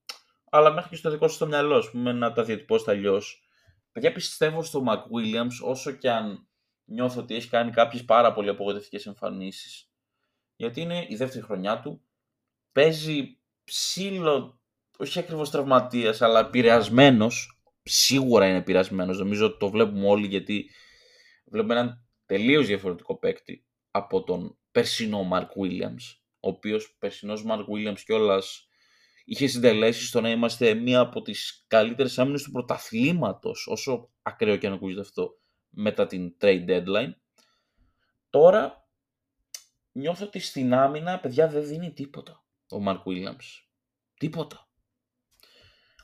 αλλά 0.51 0.73
μέχρι 0.73 0.91
και 0.91 0.97
στο 0.97 1.11
δικό 1.11 1.29
σας 1.29 1.39
το 1.39 1.47
μυαλό, 1.47 1.77
ας 1.77 1.91
πούμε, 1.91 2.13
να 2.13 2.33
τα 2.33 2.43
διατυπώσετε 2.43 2.91
αλλιώς. 2.91 3.49
Παιδιά 3.93 4.13
πιστεύω 4.13 4.63
στο 4.63 4.83
Μαρκ 4.83 5.05
Williams, 5.05 5.69
όσο 5.71 5.91
και 5.91 6.11
αν 6.11 6.46
νιώθω 6.87 7.21
ότι 7.21 7.35
έχει 7.35 7.49
κάνει 7.49 7.71
κάποιες 7.71 8.05
πάρα 8.05 8.33
πολύ 8.33 8.49
απογοητευτικές 8.49 9.07
εμφανίσεις. 9.07 9.91
Γιατί 10.57 10.81
είναι 10.81 11.07
η 11.09 11.17
δεύτερη 11.17 11.45
χρονιά 11.45 11.81
του, 11.81 12.03
παίζει 12.73 13.39
ψήλο, 13.65 14.61
όχι 14.99 15.19
ακριβώς 15.19 15.51
τραυματίας, 15.51 16.23
αλλά 16.23 16.41
επηρεασμένος 16.41 17.61
σίγουρα 17.83 18.49
είναι 18.49 18.63
πειρασμένο. 18.63 19.13
Νομίζω 19.13 19.57
το 19.57 19.71
βλέπουμε 19.71 20.09
όλοι 20.09 20.27
γιατί 20.27 20.71
βλέπουμε 21.45 21.75
έναν 21.75 22.07
τελείως 22.27 22.67
διαφορετικό 22.67 23.19
παίκτη 23.19 23.67
από 23.91 24.25
τον 24.25 24.59
περσινό 24.71 25.23
Μαρκ 25.23 25.51
Williams. 25.63 26.17
Ο 26.41 26.49
οποίος 26.49 26.97
περσινός 26.99 27.45
Μαρκ 27.45 27.67
Williams 27.69 28.01
κιόλας 28.05 28.69
είχε 29.25 29.47
συντελέσεις 29.47 30.09
στο 30.09 30.21
να 30.21 30.31
είμαστε 30.31 30.75
μία 30.75 31.01
από 31.01 31.23
τις 31.23 31.65
καλύτερες 31.67 32.19
άμυνες 32.19 32.43
του 32.43 32.51
πρωταθλήματος, 32.51 33.67
όσο 33.67 34.11
ακραίο 34.23 34.57
και 34.57 34.67
αν 34.67 34.73
ακούγεται 34.73 35.01
αυτό, 35.01 35.39
μετά 35.77 36.07
την 36.07 36.37
trade 36.41 36.69
deadline. 36.69 37.15
Τώρα 38.31 38.89
νιώθω 39.93 40.25
ότι 40.27 40.39
στην 40.39 40.75
άμυνα, 40.75 41.21
παιδιά, 41.21 41.49
δεν 41.49 41.67
δίνει 41.67 41.93
τίποτα 41.93 42.45
ο 42.71 42.81
Μαρκ 42.81 43.03
Williams. 43.07 43.65
Τίποτα. 44.15 44.69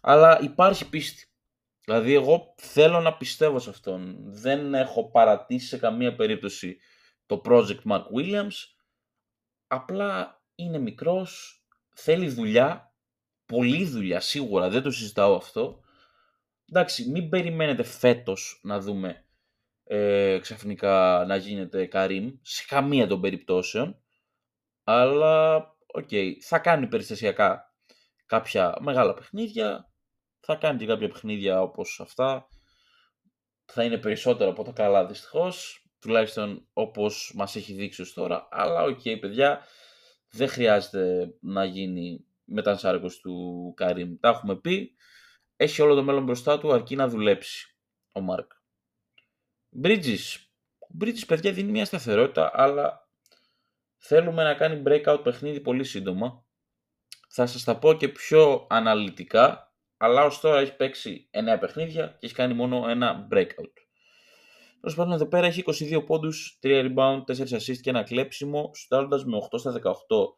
Αλλά 0.00 0.40
υπάρχει 0.40 0.88
πίστη. 0.88 1.26
Δηλαδή 1.84 2.14
εγώ 2.14 2.54
θέλω 2.56 3.00
να 3.00 3.16
πιστεύω 3.16 3.58
σε 3.58 3.70
αυτόν. 3.70 4.16
Δεν 4.32 4.74
έχω 4.74 5.10
παρατήσει 5.10 5.66
σε 5.66 5.78
καμία 5.78 6.14
περίπτωση 6.14 6.78
το 7.26 7.40
project 7.44 7.82
Mark 7.84 8.04
Williams. 8.16 8.54
Απλά 9.66 10.42
είναι 10.54 10.78
μικρός, 10.78 11.62
θέλει 11.94 12.28
δουλειά, 12.28 12.94
πολλή 13.46 13.84
δουλειά 13.84 14.20
σίγουρα, 14.20 14.68
δεν 14.68 14.82
το 14.82 14.90
συζητάω 14.90 15.34
αυτό. 15.34 15.80
Εντάξει, 16.68 17.10
μην 17.10 17.28
περιμένετε 17.28 17.82
φέτος 17.82 18.60
να 18.62 18.80
δούμε 18.80 19.26
ε, 19.84 20.38
ξαφνικά 20.40 21.24
να 21.26 21.36
γίνεται 21.36 21.86
Καρίμ, 21.86 22.30
σε 22.42 22.64
καμία 22.68 23.06
των 23.06 23.20
περιπτώσεων. 23.20 24.02
Αλλά, 24.84 25.56
ok, 25.86 26.08
okay, 26.10 26.32
θα 26.40 26.58
κάνει 26.58 26.86
περιστασιακά 26.86 27.74
κάποια 28.26 28.76
μεγάλα 28.80 29.14
παιχνίδια, 29.14 29.92
θα 30.40 30.54
κάνει 30.54 30.78
και 30.78 30.86
κάποια 30.86 31.08
παιχνίδια 31.08 31.62
όπως 31.62 32.00
αυτά. 32.00 32.48
Θα 33.64 33.84
είναι 33.84 33.98
περισσότερο 33.98 34.50
από 34.50 34.64
τα 34.64 34.72
καλά 34.72 35.06
δυστυχώς. 35.06 35.86
τουλάχιστον 35.98 36.68
όπως 36.72 37.32
μας 37.36 37.56
έχει 37.56 37.72
δείξει 37.72 38.02
ως 38.02 38.12
τώρα, 38.12 38.48
αλλά 38.50 38.82
ok 38.82 39.00
okay, 39.04 39.20
παιδιά, 39.20 39.60
δεν 40.30 40.48
χρειάζεται 40.48 41.34
να 41.40 41.64
γίνει 41.64 42.24
μετενσάρκωση 42.44 43.20
του 43.20 43.72
Καρίμ. 43.76 44.16
Τα 44.20 44.28
έχουμε 44.28 44.56
πει, 44.56 44.94
έχει 45.56 45.82
όλο 45.82 45.94
το 45.94 46.02
μέλλον 46.02 46.24
μπροστά 46.24 46.58
του 46.58 46.72
αρκεί 46.72 46.96
να 46.96 47.08
δουλέψει 47.08 47.76
ο 48.12 48.20
Μάρκ. 48.20 48.50
Bridges. 49.82 50.36
Ο 50.78 50.96
Bridges, 51.00 51.26
παιδιά, 51.26 51.52
δίνει 51.52 51.70
μια 51.70 51.84
σταθερότητα, 51.84 52.50
αλλά 52.54 53.08
θέλουμε 53.96 54.42
να 54.42 54.54
κάνει 54.54 54.82
breakout 54.86 55.20
παιχνίδι 55.22 55.60
πολύ 55.60 55.84
σύντομα. 55.84 56.44
Θα 57.28 57.46
σας 57.46 57.64
τα 57.64 57.78
πω 57.78 57.94
και 57.94 58.08
πιο 58.08 58.66
αναλυτικά, 58.70 59.74
αλλά 59.96 60.24
ως 60.24 60.40
τώρα 60.40 60.60
έχει 60.60 60.76
παίξει 60.76 61.28
9 61.30 61.58
παιχνίδια 61.60 62.06
και 62.06 62.26
έχει 62.26 62.34
κάνει 62.34 62.54
μόνο 62.54 62.88
ένα 62.88 63.28
breakout. 63.30 63.72
Τέλος 64.80 64.96
πάντων, 64.96 65.12
εδώ 65.12 65.26
πέρα 65.26 65.46
έχει 65.46 65.60
22 65.60 66.04
πόντους, 66.06 66.58
3 66.62 66.92
rebound, 66.94 67.24
4 67.26 67.56
assist 67.56 67.76
και 67.80 67.90
ένα 67.90 68.02
κλέψιμο, 68.02 68.70
στάροντα 68.74 69.22
με 69.26 69.36
8 69.36 69.58
στα 69.58 69.72
18 69.72 70.36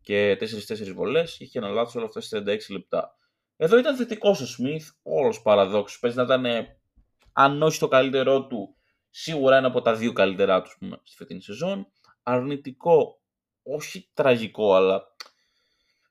και 0.00 0.36
4-4 0.40 0.92
βολές. 0.94 1.40
Είχε 1.40 1.58
ένα 1.58 1.68
λάθος 1.68 1.94
όλα 1.94 2.04
αυτά 2.04 2.20
σε 2.20 2.38
36 2.38 2.70
λεπτά. 2.70 3.16
Εδώ 3.56 3.78
ήταν 3.78 3.96
θετικός 3.96 4.40
ο 4.40 4.46
Σμιθ, 4.46 4.90
όλος 5.02 5.42
παραδόξου. 5.42 5.98
Παίζει 5.98 6.16
να 6.16 6.22
ήταν, 6.22 6.66
αν 7.38 7.62
όχι 7.62 7.78
το 7.78 7.88
καλύτερό 7.88 8.46
του, 8.46 8.76
σίγουρα 9.10 9.56
ένα 9.56 9.66
από 9.66 9.82
τα 9.82 9.94
δύο 9.94 10.12
καλύτερά 10.12 10.62
τους 10.62 10.76
πούμε, 10.78 11.00
στη 11.02 11.16
φετινή 11.16 11.42
σεζόν. 11.42 11.86
Αρνητικό, 12.22 13.20
όχι 13.62 14.10
τραγικό, 14.14 14.74
αλλά 14.74 15.02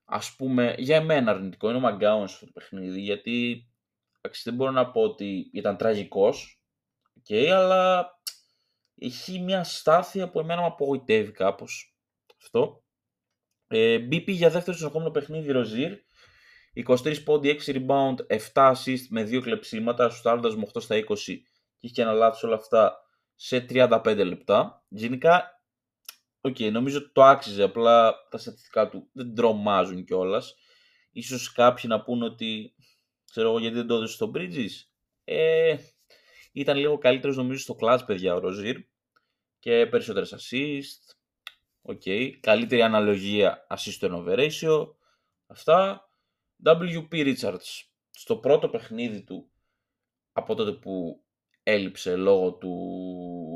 ας 0.06 0.36
πούμε 0.36 0.76
για 0.78 0.96
εμένα 0.96 1.32
αρνητικό 1.32 1.68
είναι 1.68 1.78
ο 1.78 1.82
Μαγκάουν 1.82 2.28
στο 2.28 2.46
παιχνίδι, 2.46 3.02
γιατί 3.02 3.68
δεν 4.44 4.54
μπορώ 4.54 4.72
να 4.72 4.92
πω 4.92 5.02
ότι 5.02 5.50
ήταν 5.54 5.78
τραγικός, 5.78 6.62
okay, 7.20 7.46
αλλά 7.46 8.10
έχει 8.96 9.40
μια 9.40 9.64
αστάθεια 9.64 10.30
που 10.30 10.40
εμένα 10.40 10.62
με 10.62 10.68
απογοητεύει 10.68 11.32
κάπως 11.32 11.98
αυτό. 12.42 12.84
Ε, 13.68 14.08
BP 14.12 14.28
για 14.28 14.50
δεύτερο 14.50 14.78
συνεχόμενο 14.78 15.12
παιχνίδι 15.12 15.52
Ροζίρ, 15.52 16.05
23 16.76 17.24
πόντους, 17.24 17.60
6 17.66 17.72
rebound, 17.76 18.16
7 18.54 18.74
assist 18.74 19.08
με 19.10 19.24
2 19.24 19.42
κλεψίματα, 19.42 20.10
σουτ 20.10 20.30
με 20.58 20.68
8 20.74 20.82
στα 20.82 20.96
20 20.96 21.04
και 21.78 21.88
είχε 21.88 22.02
ένα 22.02 22.14
λάθος 22.14 22.44
όλα 22.44 22.56
αυτά 22.56 22.98
σε 23.36 23.66
35 23.70 24.22
λεπτά. 24.26 24.86
Γενικά, 24.88 25.64
ok, 26.42 26.56
okay, 26.60 26.72
νομίζω 26.72 27.12
το 27.12 27.24
άξιζε, 27.24 27.64
απλά 27.64 28.16
τα 28.30 28.38
στατιστικά 28.38 28.90
του 28.90 29.10
δεν 29.12 29.36
τρομάζουν 29.36 30.04
κιόλας. 30.04 30.56
Ίσως 31.12 31.52
κάποιοι 31.52 31.84
να 31.88 32.04
πούνε 32.04 32.26
ότι, 32.26 32.76
ξέρω 33.32 33.50
εγώ 33.50 33.60
γιατί 33.60 33.76
δεν 33.76 33.88
το 33.88 33.96
έδωσε 33.96 34.14
στο 34.14 34.32
Bridges. 34.36 34.72
Ε, 35.24 35.76
ήταν 36.52 36.78
λίγο 36.78 36.98
καλύτερος 36.98 37.38
νομίζω 37.38 37.60
στο 37.60 37.76
clutch, 37.82 38.00
παιδιά, 38.06 38.36
ο 38.36 38.40
Ροζίρ. 38.40 38.78
Και 39.60 39.88
περισσότερες 39.88 40.36
assist. 40.38 41.16
Ok. 41.82 42.02
Okay. 42.06 42.32
Καλύτερη 42.40 42.82
αναλογία 42.82 43.68
assist 43.70 44.00
to 44.00 44.12
turnover 44.12 44.38
ratio. 44.38 44.88
Αυτά. 45.48 46.10
WP 46.66 47.36
Richards. 47.36 47.84
Στο 48.12 48.38
πρώτο 48.38 48.70
παιχνίδι 48.70 49.24
του, 49.24 49.52
από 50.34 50.56
τότε 50.56 50.72
που 50.72 51.24
έλειψε 51.64 52.16
λόγω, 52.16 52.54
του, 52.54 52.74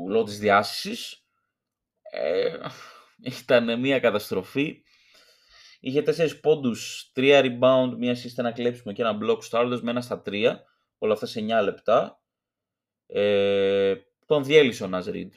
λόγω 0.08 0.24
της 0.24 0.38
διάσεισης, 0.38 1.24
ε, 2.10 2.56
ήταν 3.40 3.80
μια 3.80 4.00
καταστροφή. 4.00 4.82
Είχε 5.80 6.02
4 6.02 6.40
πόντους, 6.40 7.12
3 7.14 7.40
rebound, 7.42 7.94
μία 7.98 8.16
assist, 8.16 8.36
ένα 8.38 8.52
κλέψιμο 8.52 8.94
και 8.94 9.02
ένα 9.02 9.18
block 9.22 9.42
σουτ 9.42 9.80
με 9.82 9.90
ένα 9.90 10.00
στα 10.00 10.22
3. 10.26 10.56
Όλα 10.98 11.12
αυτά 11.12 11.26
σε 11.26 11.40
9 11.40 11.62
λεπτά. 11.62 12.22
Ε, 13.06 13.94
τον 14.26 14.44
διέλυσε 14.44 14.84
ο 14.84 14.86
Ναζρίντ. 14.86 15.32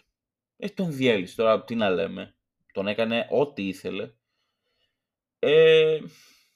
Ε, 0.58 0.68
τον 0.70 0.92
διέλυσε. 0.92 1.36
Τώρα 1.36 1.64
τι 1.64 1.76
να 1.76 1.90
λέμε. 1.90 2.36
Τον 2.74 2.88
έκανε 2.88 3.28
ό,τι 3.30 3.68
ήθελε. 3.68 4.12
Ε, 5.40 6.00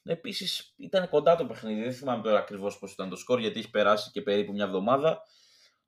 Επίσης 0.08 0.74
ήταν 0.78 1.10
κοντά 1.10 1.36
το 1.36 1.46
παιχνίδι. 1.46 1.82
Δεν 1.82 1.94
θυμάμαι 1.94 2.24
τώρα 2.24 2.38
ακριβώς 2.38 2.80
πώς 2.80 2.92
ήταν 2.92 3.10
το 3.10 3.16
σκορ, 3.16 3.40
γιατί 3.40 3.60
έχει 3.60 3.70
περάσει 3.70 4.12
και 4.12 4.22
περίπου 4.22 4.52
μια 4.52 4.66
εβδομάδα. 4.66 5.22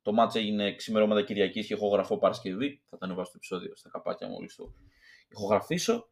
Το 0.02 0.14
μάτς 0.14 0.36
έγινε 0.36 0.76
ξημερώματα 0.76 1.22
Κυριακής 1.22 1.68
και 1.68 1.76
γραφώ 1.76 2.18
Παρασκευή. 2.18 2.82
Θα 2.90 2.98
τα 2.98 3.06
ανεβάσω 3.06 3.32
το 3.32 3.38
επεισόδιο 3.38 3.76
στα 3.76 3.90
καπάκια 3.90 4.28
μόλις 4.28 4.56
το 4.56 4.74
ηχογραφήσω. 5.30 6.10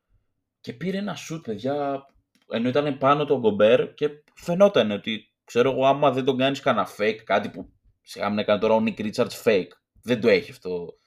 Και 0.60 0.74
πήρε 0.74 0.98
ένα 0.98 1.16
σουτ, 1.16 1.46
παιδιά, 1.46 2.06
ενώ 2.50 2.70
ήταν 2.70 2.98
πάνω 2.98 3.26
το 3.26 3.40
Γκομπέρ 3.40 3.94
και 3.94 4.10
φαινόταν 4.36 4.92
ότι 4.92 5.34
ξέρω 5.44 5.72
εγώ, 5.72 5.86
άμα 5.86 6.12
δεν 6.12 6.26
τον 6.26 6.38
κάνεις 6.38 6.60
κανένα 6.60 6.88
fake, 6.98 7.20
κάτι 7.24 7.50
που 7.50 7.72
Σιγά 8.10 8.30
μην 8.30 8.40
έκανε 8.40 8.60
τώρα 8.60 8.74
ο 8.74 8.84
Nick 8.86 9.00
Richards 9.00 9.44
fake. 9.44 9.72
Δεν 10.02 10.22
το 10.22 10.28
έχει 10.28 10.52
αυτό, 10.52 10.98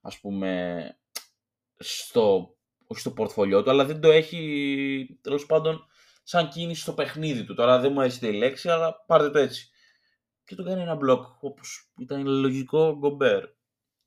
ας 0.00 0.20
πούμε, 0.20 0.82
στο, 1.78 2.56
όχι 2.86 3.00
στο 3.00 3.10
πορτφολιό 3.10 3.62
του, 3.62 3.70
αλλά 3.70 3.84
δεν 3.84 4.00
το 4.00 4.10
έχει, 4.10 5.18
τέλος 5.20 5.46
πάντων, 5.46 5.86
σαν 6.22 6.48
κίνηση 6.48 6.80
στο 6.80 6.92
παιχνίδι 6.92 7.44
του. 7.44 7.54
Τώρα 7.54 7.78
δεν 7.78 7.92
μου 7.92 8.00
αρέσει 8.00 8.26
η 8.26 8.32
λέξη, 8.32 8.68
αλλά 8.68 9.04
πάρτε 9.06 9.30
το 9.30 9.38
έτσι. 9.38 9.70
Και 10.44 10.54
το 10.54 10.62
κάνει 10.62 10.82
ένα 10.82 10.94
μπλοκ, 10.94 11.42
όπως 11.42 11.92
ήταν 11.98 12.26
λογικό 12.26 12.96
γκομπέρ. 12.98 13.44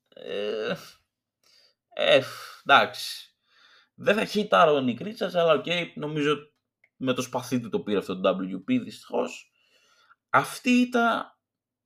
Ε, 0.07 0.73
ε, 1.89 2.21
εντάξει. 2.65 3.35
Δεν 3.95 4.15
θα 4.15 4.25
χεϊτάρω 4.25 4.75
τον 4.75 4.85
Nick 4.87 5.01
Richards, 5.01 5.33
αλλά 5.33 5.53
ok, 5.53 5.63
okay, 5.67 5.85
νομίζω 5.95 6.35
με 6.95 7.13
το 7.13 7.21
σπαθί 7.21 7.59
του 7.59 7.69
το 7.69 7.79
πήρε 7.79 7.97
αυτό 7.97 8.19
το 8.19 8.29
WP, 8.29 8.79
δυστυχώς. 8.83 9.51
Αυτή 10.29 10.69
η 10.69 10.83
ήττα 10.83 11.35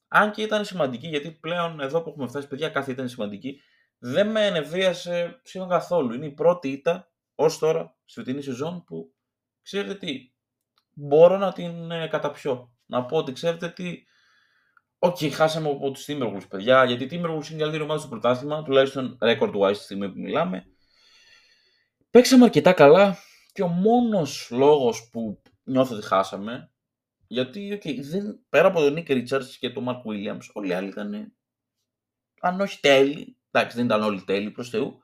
αν 0.08 0.32
και 0.32 0.42
ήταν 0.42 0.66
σημαντική, 0.66 1.08
γιατί 1.08 1.32
πλέον 1.32 1.80
εδώ 1.80 2.02
που 2.02 2.10
έχουμε 2.10 2.28
φτάσει, 2.28 2.48
παιδιά, 2.48 2.70
κάθε 2.70 2.92
ήττα 2.92 3.10
σημαντική, 3.10 3.62
δεν 3.98 4.32
με 4.32 4.46
νευρίασε 4.46 5.42
σχεδόν 5.44 5.70
καθόλου. 5.70 6.14
Είναι 6.14 6.26
η 6.26 6.32
πρώτη 6.32 6.70
ήττα 6.70 7.12
ως 7.36 7.58
τώρα 7.58 7.98
στη 8.06 8.20
φετινή 8.20 8.42
σεζόν 8.42 8.84
που 8.84 9.14
ξέρετε 9.70 9.96
τι, 9.96 10.32
μπορώ 10.94 11.38
να 11.38 11.54
την 11.54 11.92
ε, 11.92 12.08
καταπιώ. 12.08 12.74
Να 12.86 13.06
πω 13.06 13.18
ότι 13.18 13.32
ξέρετε 13.32 13.70
τι, 13.70 14.04
Ok, 15.00 15.18
okay, 15.18 15.30
χάσαμε 15.30 15.70
από 15.70 15.92
τους 15.92 16.06
Timberwolves, 16.08 16.48
παιδιά, 16.50 16.84
γιατί 16.84 17.04
οι 17.04 17.08
Timberwolves 17.12 17.46
είναι 17.48 17.56
η 17.56 17.60
καλύτερη 17.60 17.84
ομάδα 17.84 18.00
στο 18.00 18.10
πρωτάθλημα, 18.10 18.64
τουλάχιστον 18.64 19.18
record-wise 19.22 19.74
τη 19.74 19.84
στιγμή 19.84 20.10
που 20.10 20.20
μιλάμε. 20.20 20.66
Παίξαμε 22.10 22.44
αρκετά 22.44 22.74
καλά 22.74 23.18
και 23.54 23.62
ο 23.62 23.68
μόνος 23.68 24.48
λόγος 24.52 25.10
που 25.12 25.42
νιώθω 25.64 25.96
ότι 25.96 26.06
χάσαμε 26.06 26.72
γιατί 27.28 27.80
okay, 27.84 28.00
δεν, 28.02 28.40
πέρα 28.50 28.68
από 28.68 28.80
τον 28.80 28.96
Nick 28.98 29.10
Richards 29.10 29.46
και 29.60 29.70
τον 29.70 29.86
Mark 29.88 30.12
Williams, 30.12 30.46
όλοι 30.54 30.70
οι 30.70 30.74
άλλοι 30.74 30.88
ήταν, 30.88 31.34
αν 32.40 32.62
όχι 32.62 32.80
τέλειοι, 32.80 33.38
εντάξει 33.52 33.76
δεν 33.76 33.86
ήταν 33.86 34.02
όλοι 34.02 34.24
τέλειοι 34.24 34.52
προς 34.52 34.70
Θεού, 34.70 35.02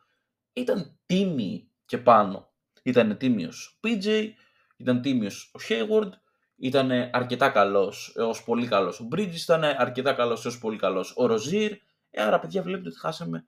ήταν 0.53 0.99
τίμοι 1.05 1.71
και 1.85 1.97
πάνω. 1.97 2.53
Ήταν 2.83 3.17
τίμιος 3.17 3.79
ο 3.81 3.87
PJ, 3.87 4.29
ήταν 4.77 5.01
τίμιος 5.01 5.51
ο 5.53 5.59
Hayward, 5.69 6.09
ήταν 6.55 6.91
αρκετά 6.91 7.49
καλός 7.49 8.13
έως 8.15 8.43
πολύ 8.43 8.67
καλός 8.67 8.99
ο 8.99 9.07
Bridges, 9.11 9.39
ήταν 9.41 9.63
αρκετά 9.63 10.13
καλός 10.13 10.45
έως 10.45 10.59
πολύ 10.59 10.77
καλός 10.77 11.11
ο 11.17 11.25
Rozier, 11.29 11.71
ε, 12.09 12.21
άρα 12.21 12.39
παιδιά 12.39 12.61
βλέπετε 12.61 12.87
ότι 12.87 12.99
χάσαμε 12.99 13.47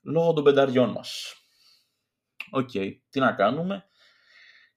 λόγω 0.00 0.32
των 0.32 0.44
πενταριών 0.44 0.90
μας. 0.90 1.34
Ok, 2.50 2.70
okay, 2.72 2.96
τι 3.10 3.20
να 3.20 3.32
κάνουμε 3.32 3.88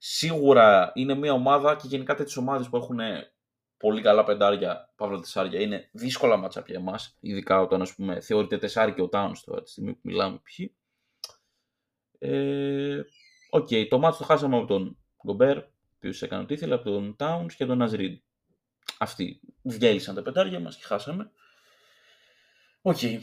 σίγουρα 0.03 0.91
είναι 0.93 1.13
μια 1.13 1.33
ομάδα 1.33 1.75
και 1.75 1.87
γενικά 1.87 2.15
τέτοιες 2.15 2.37
ομάδες 2.37 2.69
που 2.69 2.77
έχουν 2.77 2.99
πολύ 3.77 4.01
καλά 4.01 4.23
πεντάρια, 4.23 4.93
παύλα 4.95 5.19
τεσσάρια, 5.19 5.61
είναι 5.61 5.89
δύσκολα 5.91 6.37
ματς 6.37 6.63
για 6.67 6.75
εμάς. 6.79 7.17
Ειδικά 7.19 7.61
όταν 7.61 7.81
ας 7.81 7.95
πούμε, 7.95 8.21
θεωρείται 8.21 8.57
τεσσάρι 8.57 8.93
και 8.93 9.01
ο 9.01 9.09
Towns 9.11 9.37
τώρα, 9.45 9.61
τη 9.61 9.69
στιγμή 9.69 9.93
που 9.93 9.99
μιλάμε 10.03 10.37
π.χ. 10.37 10.59
Ε, 12.19 13.01
Ok, 13.49 13.67
okay, 13.71 13.87
το 13.89 13.99
ματς 13.99 14.19
το 14.19 14.25
χάσαμε 14.25 14.57
από 14.57 14.65
τον 14.65 14.97
Γκομπέρ, 15.25 15.57
ο 15.57 15.69
οποίος 15.95 16.21
έκανε 16.21 16.41
ό,τι 16.41 16.53
ήθελε, 16.53 16.73
από 16.73 16.83
τον 16.83 17.15
Towns 17.19 17.53
και 17.55 17.65
τον 17.65 17.77
Ναζρίντ. 17.77 18.19
Αυτοί 18.99 19.39
διέλυσαν 19.61 20.15
τα 20.15 20.21
πεντάρια 20.21 20.59
μας 20.59 20.75
και 20.75 20.83
χάσαμε. 20.85 21.31
Ok. 22.81 22.97
Okay. 23.01 23.19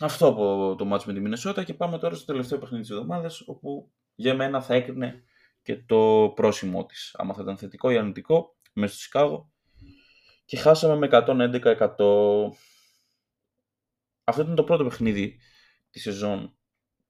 Αυτό 0.00 0.26
από 0.26 0.74
το 0.78 0.84
ματς 0.84 1.06
με 1.06 1.14
τη 1.14 1.20
Μινεσότα 1.20 1.64
και 1.64 1.74
πάμε 1.74 1.98
τώρα 1.98 2.14
στο 2.14 2.24
τελευταίο 2.24 2.58
παιχνίδι 2.58 2.82
της 2.82 2.92
εβδομάδας, 2.92 3.42
όπου 3.46 3.92
για 4.14 4.34
μένα 4.34 4.62
θα 4.62 4.74
έκρινε 4.74 5.24
και 5.62 5.76
το 5.76 6.32
πρόσημό 6.34 6.86
της. 6.86 7.14
Άμα 7.18 7.34
θα 7.34 7.42
ήταν 7.42 7.58
θετικό 7.58 7.90
ή 7.90 7.96
αρνητικό, 7.96 8.56
μέσα 8.72 8.92
στο 8.92 9.02
Σικάγο. 9.02 9.50
Και 10.44 10.56
χάσαμε 10.56 10.96
με 10.96 11.06
111%. 11.06 12.52
Αυτό 14.24 14.42
ήταν 14.42 14.54
το 14.54 14.64
πρώτο 14.64 14.84
παιχνίδι 14.84 15.38
της 15.90 16.02
σεζόν 16.02 16.56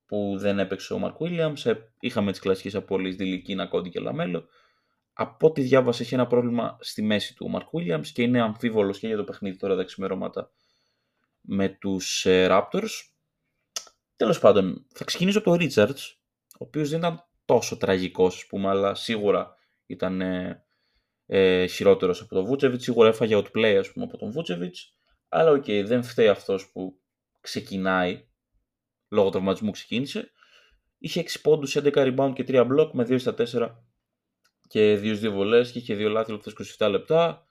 που 0.06 0.34
δεν 0.38 0.58
έπαιξε 0.58 0.94
ο 0.94 0.98
Μαρκ 0.98 1.16
Williams. 1.20 1.64
Ε, 1.64 1.74
είχαμε 2.00 2.30
τις 2.30 2.40
κλασικές 2.40 2.74
απώλειες 2.74 3.16
Ντιλικίνα, 3.16 3.56
Κόντι 3.68 3.88
και 3.88 4.00
Λαμέλο. 4.00 4.46
Από 5.12 5.46
ό,τι 5.46 5.62
διάβασα 5.62 6.02
έχει 6.02 6.14
ένα 6.14 6.26
πρόβλημα 6.26 6.78
στη 6.80 7.02
μέση 7.02 7.34
του 7.34 7.44
ο 7.48 7.50
Μαρκ 7.50 7.68
Williams 7.72 8.06
και 8.06 8.22
είναι 8.22 8.40
αμφίβολος 8.40 8.98
και 8.98 9.06
για 9.06 9.16
το 9.16 9.24
παιχνίδι 9.24 9.56
τώρα 9.56 9.74
τα 9.74 9.87
ξημερώματα 9.87 10.50
με 11.40 11.68
τους 11.68 12.26
ε, 12.26 12.46
Raptors. 12.50 12.90
Τέλος 14.16 14.38
πάντων, 14.38 14.86
θα 14.94 15.04
ξεκινήσω 15.04 15.38
από 15.38 15.50
το 15.50 15.64
Richards, 15.64 16.16
ο 16.52 16.64
οποίος 16.64 16.88
δεν 16.88 16.98
ήταν 16.98 17.24
τόσο 17.44 17.76
τραγικός, 17.76 18.36
ας 18.36 18.46
πούμε, 18.46 18.68
αλλά 18.68 18.94
σίγουρα 18.94 19.56
ήταν 19.86 20.20
ε, 20.20 20.66
ε, 21.26 21.66
χειρότερος 21.66 22.20
από 22.20 22.34
τον 22.34 22.44
Βούτσεβιτ. 22.44 22.80
Σίγουρα 22.80 23.08
έφαγε 23.08 23.36
outplay, 23.36 23.76
ας 23.78 23.92
πούμε, 23.92 24.04
από 24.04 24.16
τον 24.16 24.30
Βούτσεβιτ. 24.30 24.74
Αλλά 25.28 25.50
ok, 25.50 25.64
okay, 25.66 25.82
δεν 25.86 26.02
φταίει 26.02 26.28
αυτός 26.28 26.70
που 26.70 27.00
ξεκινάει 27.40 28.26
λόγω 29.08 29.30
τραυματισμού 29.30 29.70
ξεκίνησε. 29.70 30.30
Είχε 30.98 31.20
6 31.20 31.40
πόντους, 31.42 31.76
11 31.76 31.90
rebound 31.94 32.32
και 32.34 32.44
3 32.48 32.66
block 32.72 32.90
με 32.92 33.04
2 33.04 33.18
στα 33.18 33.34
4 33.34 33.84
και 34.68 34.96
2-2 34.96 35.30
βολές 35.30 35.72
και 35.72 35.78
είχε 35.78 35.94
2 35.94 36.08
λάθη 36.10 36.32
λεπτά 36.32 36.52
27 36.86 36.90
λεπτά. 36.90 37.46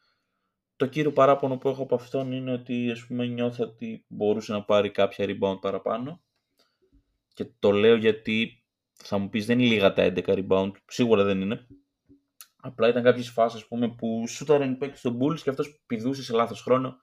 Το 0.75 0.85
κύριο 0.85 1.11
παράπονο 1.13 1.57
που 1.57 1.69
έχω 1.69 1.83
από 1.83 1.95
αυτόν 1.95 2.31
είναι 2.31 2.53
ότι 2.53 2.91
ας 2.91 3.05
πούμε 3.05 3.25
νιώθω 3.25 3.63
ότι 3.63 4.05
μπορούσε 4.07 4.51
να 4.51 4.63
πάρει 4.63 4.91
κάποια 4.91 5.25
rebound 5.27 5.61
παραπάνω. 5.61 6.21
Και 7.33 7.47
το 7.59 7.71
λέω 7.71 7.95
γιατί 7.95 8.63
θα 8.93 9.17
μου 9.17 9.29
πεις 9.29 9.45
δεν 9.45 9.59
είναι 9.59 9.67
λίγα 9.73 9.93
τα 9.93 10.13
11 10.15 10.21
rebound, 10.25 10.71
σίγουρα 10.87 11.23
δεν 11.23 11.41
είναι. 11.41 11.67
Απλά 12.55 12.87
ήταν 12.87 13.03
κάποιες 13.03 13.29
φάσεις 13.29 13.67
πούμε, 13.67 13.95
που 13.95 14.27
σούταραν 14.27 14.77
παίκτη 14.77 14.97
στον 14.97 15.19
Bulls 15.21 15.39
και 15.39 15.49
αυτός 15.49 15.81
πηδούσε 15.85 16.23
σε 16.23 16.33
λάθος 16.33 16.61
χρόνο 16.61 16.95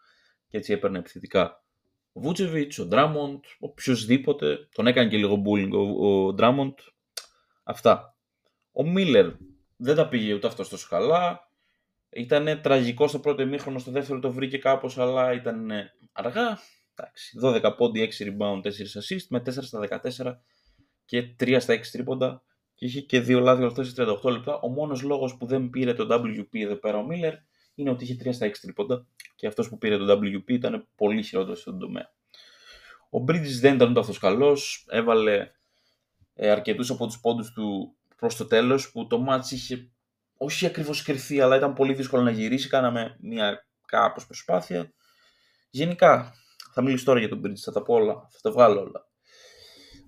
και 0.49 0.57
έτσι 0.57 0.73
έπαιρνε 0.73 0.99
επιθετικά. 0.99 1.62
Ο 2.12 2.21
Βούτσεβιτς, 2.21 2.78
ο 2.78 2.87
Ντράμοντ, 2.87 3.45
οποιοδήποτε, 3.59 4.69
τον 4.73 4.87
έκανε 4.87 5.09
και 5.09 5.16
λίγο 5.16 5.42
bullying 5.47 5.71
ο, 5.73 6.07
ο 6.07 6.33
Ντράμοντ. 6.33 6.78
Αυτά. 7.62 8.16
Ο 8.73 8.85
Μίλλερ 8.85 9.31
δεν 9.76 9.97
τα 9.97 10.09
πήγε 10.09 10.35
ούτε 10.35 10.47
αυτός 10.47 10.69
τόσο 10.69 10.87
καλά. 10.90 11.49
Ήταν 12.11 12.61
τραγικό 12.62 13.09
στο 13.09 13.19
πρώτο 13.19 13.42
ημίχρονο, 13.42 13.78
στο 13.78 13.90
δεύτερο 13.90 14.19
το 14.19 14.33
βρήκε 14.33 14.59
κάπως, 14.59 14.99
αλλά 14.99 15.33
ήταν 15.33 15.71
αργά. 16.12 16.59
Εντάξει, 16.95 17.38
12 17.42 17.75
πόντι, 17.76 18.11
6 18.19 18.25
rebound, 18.25 18.62
4 18.62 18.69
assist, 18.69 19.26
με 19.28 19.38
4 19.38 19.50
στα 19.50 20.00
14 20.25 20.40
και 21.04 21.35
3 21.40 21.57
στα 21.61 21.75
6 21.75 21.81
τρίποντα. 21.92 22.42
Και 22.75 22.85
είχε 22.85 23.00
και 23.00 23.21
2 23.21 23.40
λάθη 23.40 23.62
ορθώσει 23.62 23.95
σε 23.95 24.04
38 24.23 24.31
λεπτά. 24.31 24.59
Ο 24.59 24.69
μόνος 24.69 25.02
λόγος 25.02 25.37
που 25.37 25.47
δεν 25.47 25.71
πήρε 25.71 25.92
το 25.95 26.07
WP 26.11 26.61
εδώ 26.61 26.75
πέρα 26.75 26.99
ο 26.99 27.07
Μίλλερ 27.07 27.35
είναι 27.83 27.91
ότι 27.91 28.05
είχε 28.05 28.17
3 28.25 28.33
στα 28.33 28.47
6 28.47 28.53
τρίποντα 28.61 29.07
και 29.37 29.47
αυτός 29.47 29.69
που 29.69 29.79
πήρε 29.79 29.97
το 29.97 30.19
WP 30.19 30.51
ήταν 30.51 30.89
πολύ 30.97 31.23
χειρότερος 31.23 31.61
στον 31.61 31.79
τομέα. 31.79 32.11
Ο 33.11 33.25
Bridges 33.29 33.59
δεν 33.61 33.75
ήταν 33.75 33.91
ούτε 33.91 34.01
αυτό 34.01 34.12
καλός. 34.12 34.87
Έβαλε 34.89 35.51
ε, 36.35 36.51
αρκετούς 36.51 36.91
από 36.91 37.07
τους 37.07 37.21
πόντους 37.21 37.53
του 37.53 37.97
προς 38.17 38.37
το 38.37 38.47
τέλος 38.47 38.93
που 38.93 39.07
το 39.07 39.27
match 39.29 39.51
είχε 39.51 39.91
όχι 40.37 40.67
ακριβώς 40.67 41.03
κρυθεί, 41.03 41.41
αλλά 41.41 41.57
ήταν 41.57 41.75
πολύ 41.75 41.95
δύσκολο 41.95 42.23
να 42.23 42.31
γυρίσει. 42.31 42.69
Κάναμε 42.69 43.17
μια 43.21 43.67
κάπως 43.87 44.27
προσπάθεια. 44.27 44.93
Γενικά, 45.71 46.33
θα 46.73 46.83
μιλήσω 46.83 47.05
τώρα 47.05 47.19
για 47.19 47.29
τον 47.29 47.41
Bridges, 47.45 47.62
θα 47.65 47.73
τα 47.73 47.83
πω 47.83 47.95
όλα, 47.95 48.15
θα 48.31 48.39
τα 48.43 48.51
βγάλω 48.51 48.81
όλα. 48.81 49.07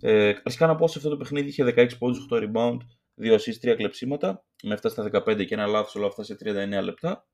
Ε, 0.01 0.29
αρχικά 0.29 0.67
να 0.67 0.75
πω 0.75 0.89
σε 0.89 0.99
αυτό 0.99 1.11
το 1.11 1.17
παιχνίδι 1.17 1.49
είχε 1.49 1.65
16 1.65 1.99
πόντους, 1.99 2.27
8 2.31 2.37
rebound, 2.37 2.77
2 3.23 3.35
assists, 3.35 3.73
3 3.73 3.75
κλεψίματα, 3.77 4.45
με 4.63 4.75
7 4.75 4.91
στα 4.91 5.03
15 5.03 5.45
και 5.45 5.55
ένα 5.55 5.67
λάθος 5.67 5.95
όλα 5.95 6.07
αυτά 6.07 6.23
σε 6.23 6.35
39 6.35 6.83
λεπτά. 6.83 7.27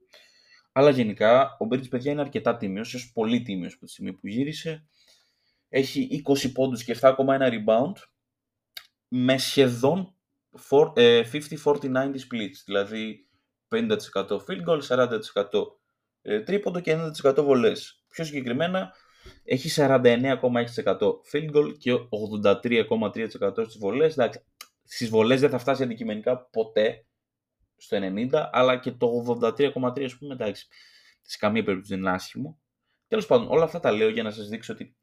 Αλλά 0.81 0.91
γενικά 0.91 1.57
ο 1.61 1.67
Bridges 1.71 1.89
παιδιά 1.91 2.13
είναι 2.13 2.21
αρκετά 2.21 2.57
τίμιος, 2.57 2.95
ίσως 2.95 3.13
πολύ 3.13 3.43
τίμιος 3.43 3.75
από 3.75 3.85
τη 3.85 3.91
στιγμή 3.91 4.13
που 4.13 4.27
γύρισε. 4.27 4.87
Έχει 5.69 6.23
20 6.29 6.53
πόντους 6.53 6.85
και 6.85 6.97
7,1 7.01 7.15
rebound 7.27 7.93
με 9.09 9.39
σχεδόν 9.39 10.15
50-40-90 10.71 10.93
ε, 10.95 11.23
splits, 12.03 12.57
δηλαδή 12.65 13.29
50% 13.69 13.97
field 14.27 14.65
goal, 14.67 14.81
40% 14.89 15.19
ε, 16.23 16.41
τρίποντο 16.41 16.81
και 16.81 16.97
90% 17.23 17.35
βολές. 17.37 18.05
Πιο 18.09 18.25
συγκεκριμένα 18.25 18.93
έχει 19.45 19.71
49,6% 19.77 20.31
field 21.33 21.51
goal 21.55 21.79
και 21.79 21.93
83,3% 22.33 23.65
στις 23.65 23.79
βολές. 23.79 24.13
Εντάξει, 24.13 24.45
στις 24.85 25.09
βολές 25.09 25.41
δεν 25.41 25.51
θα 25.51 25.59
φτάσει 25.59 25.83
αντικειμενικά 25.83 26.39
ποτέ 26.39 27.05
στο 27.81 27.99
90, 28.01 28.49
αλλά 28.53 28.77
και 28.77 28.93
το 28.93 29.37
83,3 29.41 30.05
ας 30.05 30.17
πούμε 30.17 30.35
εντάξει, 30.35 30.67
σε 31.21 31.39
καμία 31.39 31.63
περίπτωση 31.63 31.93
δεν 31.93 32.03
είναι 32.03 32.11
άσχημο. 32.11 32.61
Τέλος 33.09 33.27
πάντων, 33.27 33.49
όλα 33.51 33.65
αυτά 33.65 33.81
τα 33.81 33.93
λέω 33.93 34.09
για 34.09 34.23
να 34.23 34.31
σας 34.31 34.49
δείξω 34.49 34.73
ότι 34.73 34.97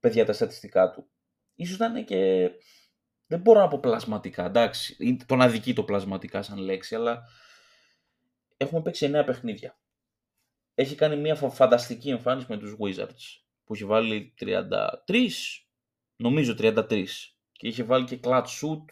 παιδιά 0.00 0.24
τα 0.24 0.32
στατιστικά 0.32 0.90
του 0.90 1.10
ίσως 1.54 1.78
να 1.78 1.86
είναι 1.86 2.02
και 2.02 2.50
δεν 3.26 3.40
μπορώ 3.40 3.60
να 3.60 3.68
πω 3.68 3.78
πλασματικά, 3.78 4.44
εντάξει, 4.44 5.16
τον 5.26 5.42
αδικεί 5.42 5.72
το 5.72 5.84
πλασματικά 5.84 6.42
σαν 6.42 6.58
λέξη, 6.58 6.94
αλλά 6.94 7.22
έχουμε 8.56 8.82
παίξει 8.82 9.10
9 9.14 9.22
παιχνίδια. 9.26 9.78
Έχει 10.74 10.94
κάνει 10.94 11.16
μια 11.16 11.34
φανταστική 11.34 12.10
εμφάνιση 12.10 12.46
με 12.48 12.56
τους 12.58 12.76
Wizards, 12.80 13.42
που 13.64 13.74
έχει 13.74 13.84
βάλει 13.84 14.34
33, 14.40 14.90
νομίζω 16.16 16.54
33, 16.58 17.04
και 17.52 17.68
είχε 17.68 17.82
βάλει 17.82 18.04
και 18.04 18.20
clutch 18.22 18.44
shoot. 18.44 18.84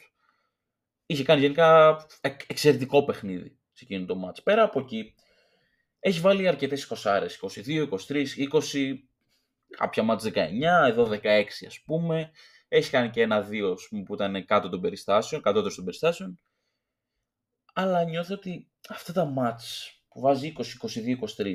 Είχε 1.06 1.22
κάνει 1.22 1.40
γενικά 1.40 1.96
εξαιρετικό 2.46 3.04
παιχνίδι 3.04 3.58
σε 3.72 3.84
εκείνο 3.84 4.06
το 4.06 4.28
match. 4.28 4.42
Πέρα 4.42 4.62
από 4.62 4.80
εκεί, 4.80 5.14
έχει 5.98 6.20
βάλει 6.20 6.48
αρκετές 6.48 6.92
20, 6.92 7.28
22, 7.40 7.88
23, 8.08 8.26
20, 8.52 8.94
κάποια 9.76 10.02
μάτς 10.02 10.24
19, 10.24 10.86
εδώ 10.86 11.08
16 11.22 11.44
ας 11.66 11.82
πούμε. 11.84 12.30
Έχει 12.68 12.90
κάνει 12.90 13.10
και 13.10 13.20
ένα-δύο 13.20 13.76
που 14.04 14.14
ήταν 14.14 14.44
κάτω 14.44 14.68
των 14.68 14.80
περιστάσεων, 14.80 15.42
κατώτερος 15.42 15.74
των 15.74 15.84
περιστάσεων. 15.84 16.40
Αλλά 17.74 18.04
νιώθω 18.04 18.34
ότι 18.34 18.70
αυτά 18.88 19.12
τα 19.12 19.24
μάτς 19.24 19.90
που 20.08 20.20
βάζει 20.20 20.52
20, 20.58 20.62
22, 20.62 21.18
23. 21.36 21.54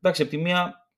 Εντάξει, 0.00 0.22
από 0.22 0.30
τη 0.30 0.36
μία 0.36 0.88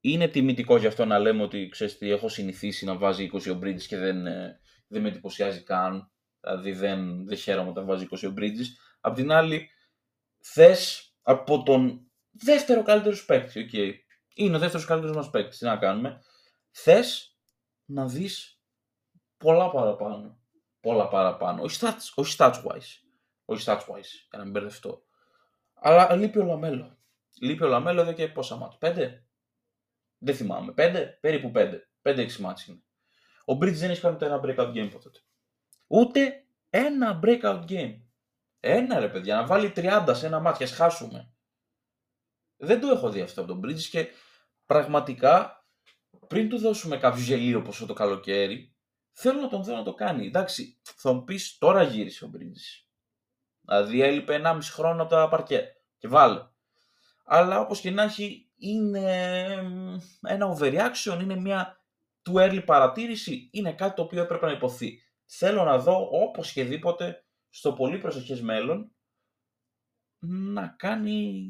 είναι 0.00 0.28
τιμητικό 0.28 0.76
γι' 0.76 0.86
αυτό 0.86 1.04
να 1.04 1.18
λέμε 1.18 1.42
ότι 1.42 1.68
ξέρεις 1.68 1.98
τι, 1.98 2.10
έχω 2.10 2.28
συνηθίσει 2.28 2.84
να 2.84 2.96
βάζει 2.96 3.30
20 3.32 3.54
ο 3.54 3.58
Bridges 3.62 3.82
και 3.82 3.96
δεν, 3.96 4.26
ε, 4.26 4.60
δεν 4.86 5.02
με 5.02 5.08
εντυπωσιάζει 5.08 5.62
καν. 5.62 6.12
Δηλαδή 6.44 6.72
δεν, 6.72 7.26
δεν 7.26 7.36
χαίρομαι 7.36 7.70
όταν 7.70 7.86
βάζει 7.86 8.08
20 8.10 8.28
ο 8.28 8.32
Bridges. 8.36 8.66
Απ' 9.00 9.14
την 9.14 9.32
άλλη, 9.32 9.70
θες 10.40 11.12
από 11.22 11.62
τον 11.62 12.10
δεύτερο 12.30 12.82
καλύτερο 12.82 13.16
παίκτη. 13.26 13.68
Okay. 13.72 13.92
Είναι 14.34 14.56
ο 14.56 14.58
δεύτερος 14.58 14.86
καλύτερος 14.86 15.16
μας 15.16 15.30
παίκτης. 15.30 15.58
Τι 15.58 15.64
να 15.64 15.76
κάνουμε. 15.76 16.22
Θες 16.70 17.38
να 17.84 18.08
δεις 18.08 18.60
πολλά 19.36 19.70
παραπάνω. 19.70 20.38
Πολλά 20.80 21.08
παραπάνω. 21.08 21.62
Όχι 21.62 21.78
stats, 21.80 22.12
όχι 22.14 22.36
stats 22.38 22.62
wise. 22.64 23.02
Όχι 23.44 23.64
stats 23.66 23.80
wise, 23.86 24.12
για 24.28 24.38
να 24.38 24.42
μην 24.42 24.52
μπερδευτώ. 24.52 25.04
Αλλά 25.74 26.14
λείπει 26.14 26.38
ο 26.38 26.44
Λαμέλο. 26.44 26.98
Λείπει 27.40 27.64
ο 27.64 27.66
Λαμέλο 27.66 28.00
εδώ 28.00 28.12
και 28.12 28.28
πόσα 28.28 28.56
ματς. 28.56 28.78
Πέντε; 28.78 29.26
Δεν 30.18 30.34
θυμάμαι. 30.34 30.72
Πέντε; 30.72 31.18
Περίπου 31.20 31.50
πέντε. 31.50 31.88
Πέντε-έξι 32.02 32.42
ματς 32.42 32.64
είναι. 32.68 32.82
Ο 33.44 33.52
Bridges 33.52 33.74
δεν 33.74 33.90
έχει 33.90 34.00
κάνει 34.00 34.14
ούτε 34.14 34.26
ένα 34.26 34.40
breakout 34.44 34.72
game 34.72 34.86
από 34.86 34.98
τότε. 34.98 35.20
Ούτε 35.86 36.46
ένα 36.70 37.20
breakout 37.22 37.64
game. 37.68 38.00
Ένα 38.60 38.98
ρε 38.98 39.08
παιδιά, 39.08 39.36
να 39.36 39.46
βάλει 39.46 39.72
30 39.76 40.12
σε 40.12 40.26
ένα 40.26 40.40
ματς, 40.40 40.59
ας 40.59 40.66
χάσουμε. 40.66 41.32
Δεν 42.56 42.80
το 42.80 42.88
έχω 42.88 43.10
δει 43.10 43.20
αυτό 43.20 43.40
από 43.40 43.52
τον 43.52 43.60
Bridges 43.64 43.82
και 43.82 44.08
πραγματικά 44.66 45.64
πριν 46.26 46.48
του 46.48 46.58
δώσουμε 46.58 46.96
κάποιο 46.96 47.22
γελοίο 47.22 47.62
ποσό 47.62 47.86
το 47.86 47.92
καλοκαίρι, 47.92 48.74
θέλω 49.12 49.40
να 49.40 49.48
τον 49.48 49.62
δω 49.62 49.76
να 49.76 49.82
το 49.82 49.94
κάνει. 49.94 50.26
Εντάξει, 50.26 50.80
θα 50.82 51.12
μου 51.12 51.24
πεις 51.24 51.58
τώρα 51.58 51.82
γύρισε 51.82 52.24
ο 52.24 52.28
Μπρίτζες. 52.28 52.88
Δηλαδή 53.60 54.02
έλειπε 54.02 54.40
1,5 54.44 54.58
χρόνο 54.62 55.02
από 55.02 55.10
τα 55.10 55.28
παρκέ. 55.28 55.76
Και 55.98 56.08
βάλε. 56.08 56.48
Αλλά 57.24 57.60
όπως 57.60 57.80
και 57.80 57.90
να 57.90 58.02
έχει 58.02 58.50
είναι 58.56 59.10
ένα 60.20 60.56
overreaction, 60.56 61.18
είναι 61.20 61.36
μια 61.36 61.84
too 62.22 62.34
early 62.34 62.62
παρατήρηση, 62.64 63.48
είναι 63.52 63.72
κάτι 63.72 63.94
το 63.94 64.02
οποίο 64.02 64.22
έπρεπε 64.22 64.46
να 64.46 64.52
ειπωθεί. 64.52 65.02
Θέλω 65.26 65.64
να 65.64 65.78
δω 65.78 66.08
οπωσδήποτε 66.10 67.24
στο 67.50 67.72
πολύ 67.72 67.98
προσεχές 67.98 68.40
μέλλον 68.40 68.90
να 70.26 70.66
κάνει 70.78 71.48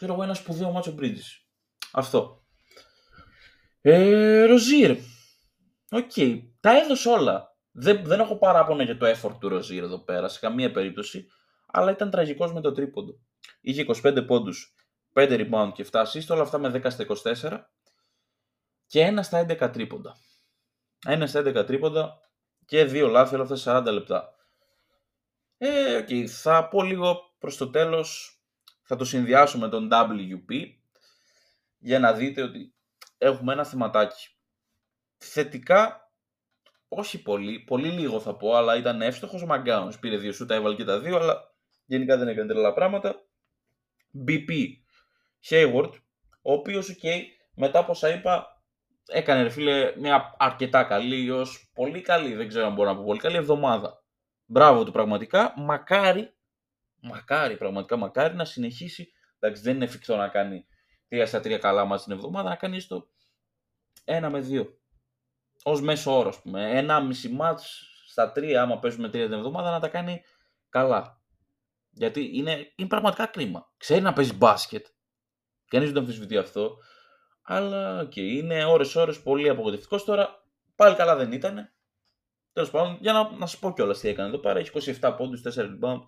ξέρω 0.00 0.14
εγώ, 0.14 0.22
ένα 0.22 0.34
σπουδαίο 0.34 0.70
ματς 0.70 0.89
ο 0.89 0.94
Bridges. 0.98 1.44
Αυτό. 1.92 2.44
Ε, 3.80 4.44
Ροζίρ. 4.44 4.90
Ok. 5.90 6.10
Okay. 6.16 6.42
Τα 6.60 6.76
έδωσε 6.76 7.08
όλα. 7.08 7.56
Δεν, 7.70 8.04
δεν 8.04 8.20
έχω 8.20 8.38
παράπονο 8.38 8.82
για 8.82 8.96
το 8.96 9.06
effort 9.06 9.36
του 9.40 9.48
Ροζίρ 9.48 9.82
εδώ 9.82 9.98
πέρα, 9.98 10.28
σε 10.28 10.38
καμία 10.38 10.70
περίπτωση. 10.70 11.26
Αλλά 11.66 11.90
ήταν 11.90 12.10
τραγικός 12.10 12.52
με 12.52 12.60
το 12.60 12.72
τρίποντο. 12.72 13.20
Είχε 13.60 13.86
25 14.02 14.24
πόντους, 14.26 14.74
5 15.12 15.48
rebound 15.48 15.70
και 15.74 15.86
7 15.90 16.04
assist, 16.04 16.26
όλα 16.28 16.42
αυτά 16.42 16.58
με 16.58 16.68
10 16.68 16.90
στα 16.90 17.06
24 17.50 17.60
και 18.86 19.00
ένα 19.00 19.22
στα 19.22 19.46
11 19.48 19.70
τρίποντα. 19.72 20.16
Ένα 21.06 21.26
στα 21.26 21.40
11 21.40 21.66
τρίποντα 21.66 22.20
και 22.70 22.84
δύο 22.84 23.08
λάθη 23.08 23.34
όλα 23.34 23.42
αυτά 23.42 23.56
σε 23.56 23.70
40 23.70 23.92
λεπτά. 23.92 24.34
Ε, 25.58 25.98
okay. 25.98 26.26
Θα 26.26 26.68
πω 26.68 26.82
λίγο 26.82 27.34
προς 27.38 27.56
το 27.56 27.70
τέλος, 27.70 28.40
θα 28.82 28.96
το 28.96 29.04
συνδυάσω 29.04 29.58
με 29.58 29.68
τον 29.68 29.88
WP 29.92 30.66
για 31.78 31.98
να 31.98 32.12
δείτε 32.12 32.42
ότι 32.42 32.74
έχουμε 33.18 33.52
ένα 33.52 33.64
θεματάκι. 33.64 34.28
Θετικά, 35.16 36.12
όχι 36.88 37.22
πολύ, 37.22 37.58
πολύ 37.58 37.88
λίγο 37.88 38.20
θα 38.20 38.36
πω, 38.36 38.56
αλλά 38.56 38.76
ήταν 38.76 39.02
εύστοχος 39.02 39.42
ο 39.42 39.46
Μαγκάουνς. 39.46 39.98
Πήρε 39.98 40.16
δύο 40.16 40.32
σούτα, 40.32 40.54
έβαλε 40.54 40.74
και 40.74 40.84
τα 40.84 40.98
δύο, 40.98 41.16
αλλά 41.16 41.54
γενικά 41.84 42.16
δεν 42.16 42.28
έκανε 42.28 42.52
τρελά 42.52 42.72
πράγματα. 42.72 43.22
BP, 44.26 44.50
Hayward, 45.48 45.92
ο 46.42 46.52
οποίος 46.52 46.96
okay, 47.02 47.20
μετά 47.54 47.78
από 47.78 47.90
όσα 47.90 48.14
είπα, 48.14 48.59
έκανε 49.06 49.42
ρε 49.42 49.48
φίλε 49.48 49.92
μια 49.96 50.34
αρκετά 50.38 50.84
καλή 50.84 51.30
ως 51.30 51.70
πολύ 51.74 52.00
καλή, 52.00 52.34
δεν 52.34 52.48
ξέρω 52.48 52.66
αν 52.66 52.74
μπορώ 52.74 52.90
να 52.90 52.96
πω 52.96 53.04
πολύ 53.04 53.20
καλή 53.20 53.36
εβδομάδα. 53.36 54.04
Μπράβο 54.46 54.84
του 54.84 54.92
πραγματικά, 54.92 55.54
μακάρι, 55.56 56.34
μακάρι 57.02 57.56
πραγματικά 57.56 57.96
μακάρι 57.96 58.34
να 58.34 58.44
συνεχίσει, 58.44 59.12
εντάξει 59.38 59.62
δεν 59.62 59.74
είναι 59.74 59.84
εφικτό 59.84 60.16
να 60.16 60.28
κάνει 60.28 60.66
τρία 61.08 61.26
στα 61.26 61.40
τρία 61.40 61.58
καλά 61.58 61.84
μας 61.84 62.02
την 62.02 62.12
εβδομάδα, 62.12 62.48
να 62.48 62.56
κάνει 62.56 62.80
στο 62.80 63.08
ένα 64.04 64.30
με 64.30 64.40
δύο. 64.40 64.78
ως 65.62 65.80
μέσο 65.80 66.18
όρο, 66.18 66.28
ας 66.28 66.40
πούμε. 66.42 66.78
Ένα 66.78 67.00
μισή 67.00 67.28
μάτς 67.28 67.84
στα 68.06 68.32
τρία, 68.32 68.62
άμα 68.62 68.78
παίζουμε 68.78 69.08
τρία 69.08 69.24
την 69.24 69.32
εβδομάδα, 69.32 69.70
να 69.70 69.80
τα 69.80 69.88
κάνει 69.88 70.22
καλά. 70.68 71.20
Γιατί 71.90 72.30
είναι, 72.36 72.72
είναι 72.76 72.88
πραγματικά 72.88 73.26
κρίμα. 73.26 73.72
Ξέρει 73.76 74.00
να 74.00 74.12
παίζει 74.12 74.34
μπάσκετ. 74.34 74.86
Κανεί 75.66 75.84
δεν 75.84 75.94
το 75.94 76.00
αμφισβητεί 76.00 76.36
αυτό. 76.36 76.76
Αλλά 77.52 78.02
okay, 78.02 78.16
είναι 78.16 78.64
ώρε-ώρε 78.64 79.12
πολύ 79.12 79.48
απογοητευτικός. 79.48 80.04
Τώρα 80.04 80.44
πάλι 80.76 80.96
καλά 80.96 81.16
δεν 81.16 81.32
ήταν. 81.32 81.72
Τέλος 82.52 82.70
πάντων, 82.70 82.98
για 83.00 83.12
να, 83.12 83.30
να 83.30 83.46
σας 83.46 83.58
πω 83.58 83.72
κιόλας 83.72 83.98
τι 83.98 84.08
έκανε 84.08 84.28
εδώ 84.28 84.38
πέρα. 84.38 84.58
Έχει 84.58 84.96
27 85.00 85.14
πόντους, 85.16 85.42
4 85.56 85.60
rebound 85.60 86.00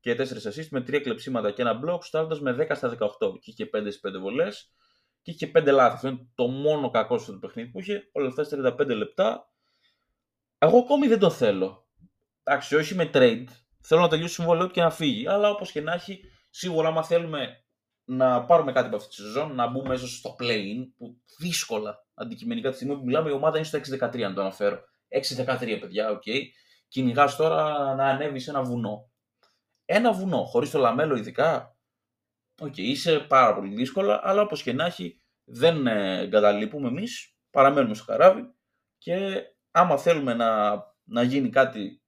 και 0.00 0.14
4 0.14 0.20
assists 0.20 0.68
με 0.70 0.80
3 0.80 1.00
κλεψίματα 1.00 1.50
και 1.50 1.62
ένα 1.62 1.80
block, 1.84 1.98
στάροντα 2.02 2.40
με 2.40 2.66
10 2.70 2.70
στα 2.74 2.96
18. 2.98 3.38
Και 3.40 3.50
είχε 3.50 3.70
5 3.72 3.80
στις 3.80 4.00
5 4.00 4.18
βολές 4.20 4.72
και 5.22 5.30
είχε 5.30 5.50
5 5.54 5.72
λάθη. 5.72 5.94
Αυτό 5.94 6.08
είναι 6.08 6.28
το 6.34 6.46
μόνο 6.46 6.90
κακό 6.90 7.18
στο 7.18 7.32
παιχνίδι 7.32 7.70
που 7.70 7.80
είχε. 7.80 8.08
Όλα 8.12 8.28
αυτά 8.28 8.74
35 8.78 8.86
λεπτά. 8.86 9.48
Εγώ 10.58 10.78
ακόμη 10.78 11.06
δεν 11.06 11.18
το 11.18 11.30
θέλω. 11.30 11.86
Εντάξει, 12.42 12.76
όχι 12.76 12.94
με 12.94 13.10
trade. 13.14 13.46
Θέλω 13.80 14.00
να 14.00 14.08
τελειώσει 14.08 14.36
το 14.36 14.42
συμβόλαιο 14.42 14.68
και 14.68 14.80
να 14.80 14.90
φύγει. 14.90 15.28
Αλλά 15.28 15.50
όπως 15.50 15.72
και 15.72 15.80
να 15.80 15.92
έχει, 15.92 16.20
σίγουρα 16.50 16.88
άμα 16.88 17.02
θέλουμε 17.04 17.62
να 18.10 18.44
πάρουμε 18.44 18.72
κάτι 18.72 18.86
από 18.86 18.96
αυτή 18.96 19.08
τη 19.08 19.14
σεζόν, 19.14 19.54
να 19.54 19.66
μπούμε 19.66 19.88
μέσα 19.88 20.06
στο 20.06 20.36
play-in, 20.40 20.86
που 20.96 21.16
δύσκολα 21.38 22.06
αντικειμενικά 22.14 22.70
τη 22.70 22.74
στιγμή 22.74 22.96
που 22.96 23.04
μιλάμε, 23.04 23.30
η 23.30 23.32
ομάδα 23.32 23.56
είναι 23.56 23.66
στο 23.66 23.78
6-13, 23.78 24.18
να 24.18 24.34
το 24.34 24.40
αναφέρω. 24.40 24.80
6-13, 25.36 25.78
παιδιά, 25.80 26.10
ok. 26.10 26.22
Okay. 26.26 26.40
Κυνηγάς 26.88 27.36
τώρα 27.36 27.94
να 27.94 28.04
ανέβεις 28.04 28.44
σε 28.44 28.50
ένα 28.50 28.62
βουνό. 28.62 29.10
Ένα 29.84 30.12
βουνό, 30.12 30.44
χωρίς 30.44 30.70
το 30.70 30.78
Λαμέλο 30.78 31.16
ειδικά. 31.16 31.76
Ok, 32.60 32.66
okay, 32.68 32.78
είσαι 32.78 33.18
πάρα 33.18 33.54
πολύ 33.54 33.74
δύσκολα, 33.74 34.20
αλλά 34.22 34.42
όπως 34.42 34.62
και 34.62 34.72
να 34.72 34.84
έχει, 34.84 35.20
δεν 35.44 35.86
ε, 35.86 36.20
εγκαταλείπουμε 36.20 36.88
εμείς. 36.88 37.36
Παραμένουμε 37.50 37.94
στο 37.94 38.04
καράβι 38.04 38.54
και 38.98 39.42
άμα 39.70 39.96
θέλουμε 39.98 40.34
να, 40.34 40.74
να 41.04 41.22
γίνει 41.22 41.48
κάτι 41.48 42.02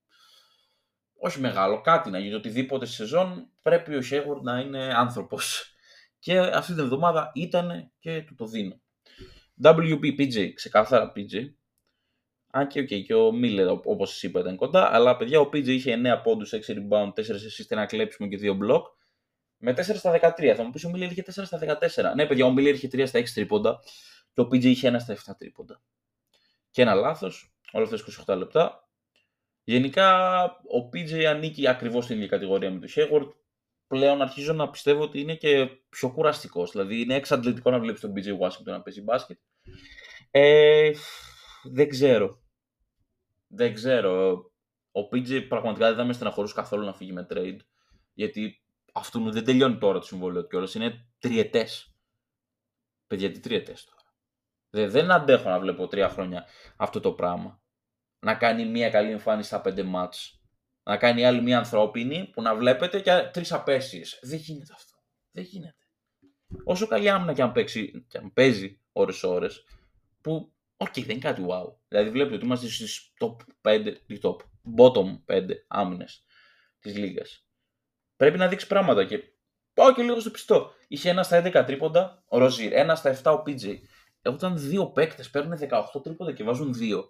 όχι 1.23 1.41
μεγάλο, 1.41 1.81
κάτι 1.81 2.11
να 2.11 2.19
γίνει, 2.19 2.35
οτιδήποτε 2.35 2.87
σεζόν, 2.87 3.51
πρέπει 3.63 3.95
ο 3.95 4.03
Σέγουρ 4.03 4.43
να 4.43 4.59
είναι 4.59 4.95
άνθρωπος. 4.95 5.75
Και 6.21 6.39
αυτή 6.39 6.73
την 6.73 6.83
εβδομάδα 6.83 7.31
ήταν 7.35 7.93
και 7.99 8.23
του 8.23 8.35
το 8.35 8.47
δίνω. 8.47 8.81
MVP, 9.63 10.19
PJ, 10.19 10.53
ξεκάθαρα 10.55 11.13
PJ. 11.17 11.53
Αν 12.53 12.67
και, 12.67 12.81
okay, 12.81 13.03
και 13.05 13.15
ο 13.15 13.33
Μίλλερ, 13.33 13.69
όπως 13.69 14.11
σας 14.11 14.23
είπα, 14.23 14.41
ήταν 14.41 14.57
κοντά. 14.57 14.95
Αλλά 14.95 15.17
παιδιά, 15.17 15.41
ο 15.41 15.49
PJ 15.53 15.67
είχε 15.67 15.93
9 15.93 16.21
πόντους, 16.23 16.53
6 16.53 16.75
rebound, 16.75 17.13
4 17.15 17.21
assists, 17.21 17.67
ένα 17.69 17.87
κλέψιμο 17.87 18.29
και 18.29 18.39
2 18.43 18.53
block. 18.53 18.83
Με 19.57 19.73
4 19.73 19.97
στα 19.97 20.11
13. 20.11 20.55
Θα 20.57 20.63
μου 20.63 20.71
πεις 20.71 20.85
ο 20.85 20.91
Μίλλερ 20.91 21.11
είχε 21.11 21.23
4 21.23 21.31
στα 21.45 21.59
14. 21.59 22.15
Ναι, 22.15 22.27
παιδιά, 22.27 22.47
ο 22.47 22.53
Μίλλερ 22.53 22.75
είχε 22.75 22.89
3 22.93 23.07
στα 23.07 23.19
6 23.19 23.25
τρίποντα. 23.35 23.81
Και 24.33 24.41
ο 24.41 24.45
PJ 24.45 24.65
είχε 24.65 24.89
1 24.89 24.97
στα 24.99 25.15
7 25.15 25.37
τρίποντα. 25.39 25.83
Και 26.71 26.83
ένα 26.83 26.95
λάθος, 26.95 27.55
όλα 27.73 27.85
αυτά 27.85 28.35
28 28.35 28.37
λεπτά. 28.37 28.89
Γενικά, 29.65 30.43
ο 30.45 30.89
PJ 30.93 31.25
ανήκει 31.25 31.69
ακριβώς 31.69 32.05
στην 32.05 32.17
ίδια 32.17 32.29
κατηγορία 32.29 32.71
με 32.71 32.79
τον 32.79 32.89
Hayward 32.95 33.29
πλέον 33.91 34.23
αρχίζω 34.23 34.53
να 34.53 34.71
πιστεύω 34.71 35.03
ότι 35.03 35.21
είναι 35.21 35.35
και 35.35 35.67
πιο 35.89 36.11
κουραστικός. 36.11 36.71
Δηλαδή 36.71 37.01
είναι 37.01 37.15
εξαντλητικό 37.15 37.71
να 37.71 37.79
βλέπεις 37.79 38.01
τον 38.01 38.13
BJ 38.17 38.39
Washington 38.39 38.65
να 38.65 38.83
παίζει 38.83 39.03
μπάσκετ. 39.03 39.39
Ε, 40.31 40.91
δεν 41.63 41.89
ξέρω. 41.89 42.43
Δεν 43.47 43.75
ξέρω. 43.75 44.45
Ο 44.93 45.01
PJ 45.01 45.47
πραγματικά 45.49 45.87
δεν 45.87 45.97
θα 45.97 46.05
με 46.05 46.13
στεναχωρούσε 46.13 46.55
καθόλου 46.55 46.85
να 46.85 46.93
φύγει 46.93 47.13
με 47.13 47.27
trade. 47.31 47.57
Γιατί 48.13 48.63
αυτού 48.93 49.31
δεν 49.31 49.45
τελειώνει 49.45 49.79
τώρα 49.79 49.99
το 49.99 50.07
συμβόλαιο 50.07 50.47
κιόλας. 50.47 50.75
Είναι 50.75 51.07
τριετές. 51.19 51.95
Παιδιά, 53.07 53.31
τι 53.31 53.41
τριετές 53.41 53.85
τώρα. 53.85 54.15
Δεν, 54.71 54.91
δεν 54.91 55.11
αντέχω 55.11 55.49
να 55.49 55.61
βλέπω 55.61 55.87
τρία 55.87 56.09
χρόνια 56.09 56.47
αυτό 56.77 57.01
το 57.01 57.13
πράγμα. 57.13 57.63
Να 58.19 58.35
κάνει 58.35 58.67
μια 58.67 58.91
καλή 58.91 59.11
εμφάνιση 59.11 59.49
στα 59.49 59.61
πέντε 59.61 59.83
μάτς 59.83 60.40
να 60.91 60.97
κάνει 60.97 61.25
άλλη 61.25 61.43
μια 61.43 61.59
ανθρώπινη 61.59 62.31
που 62.33 62.43
να 62.43 62.57
βλέπετε 62.57 63.01
και 63.01 63.31
τρεις 63.33 63.53
απέσιε. 63.53 64.03
Δεν 64.23 64.39
γίνεται 64.39 64.73
αυτό. 64.75 64.95
Δεν 65.31 65.45
γίνεται. 65.45 65.77
Όσο 66.65 66.87
καλή 66.87 67.09
άμυνα 67.11 67.33
και 67.33 67.43
αν, 67.43 67.53
παίξει, 67.53 68.05
και 68.09 68.19
αν 68.19 68.33
παίζει 68.33 68.81
ώρε-ώρε, 68.93 69.47
που 70.21 70.53
ok, 70.77 70.89
okay, 70.89 71.03
δεν 71.03 71.11
είναι 71.11 71.19
κάτι 71.19 71.45
wow. 71.49 71.75
Δηλαδή 71.89 72.11
βλέπετε 72.11 72.35
ότι 72.35 72.45
είμαστε 72.45 72.69
στις 72.69 73.13
top 73.21 73.37
5, 73.63 73.95
top, 74.23 74.37
bottom 74.77 75.21
5 75.27 75.49
άμυνες 75.67 76.25
της 76.81 76.97
λίγας. 76.97 77.47
Πρέπει 78.17 78.39
να 78.39 78.49
δείξει 78.49 78.67
πράγματα 78.67 79.05
και 79.05 79.23
πάω 79.75 79.95
και 79.95 80.03
λίγο 80.03 80.21
στο 80.21 80.31
πιστό. 80.31 80.73
Είχε 80.89 81.11
ένα 81.11 81.23
στα 81.23 81.43
11 81.45 81.65
τρίποντα 81.67 82.25
ο 82.29 82.39
Ροζίρ, 82.39 82.73
ένα 82.73 82.95
στα 82.95 83.21
7 83.23 83.39
ο 83.39 83.43
PJ. 83.47 83.77
Όταν 84.25 84.59
δύο 84.59 84.91
παίκτες 84.91 85.31
παίρνουν 85.31 85.59
18 85.95 86.03
τρίποντα 86.03 86.33
και 86.33 86.45
βάζουν 86.45 86.75
2. 86.81 87.05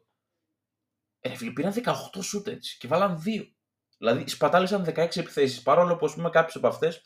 Ε, 1.20 1.36
φίλοι, 1.36 1.52
πήραν 1.52 1.72
18 1.72 1.92
σούτ 2.22 2.48
έτσι 2.48 2.78
και 2.78 2.88
βάλαν 2.88 3.22
2. 3.26 3.52
Δηλαδή 4.00 4.28
σπατάλησαν 4.28 4.84
16 4.84 4.96
επιθέσεις. 4.96 5.62
Παρόλο 5.62 5.96
που 5.96 6.12
πούμε 6.14 6.30
κάποιες 6.30 6.56
από 6.56 6.66
αυτές 6.66 7.02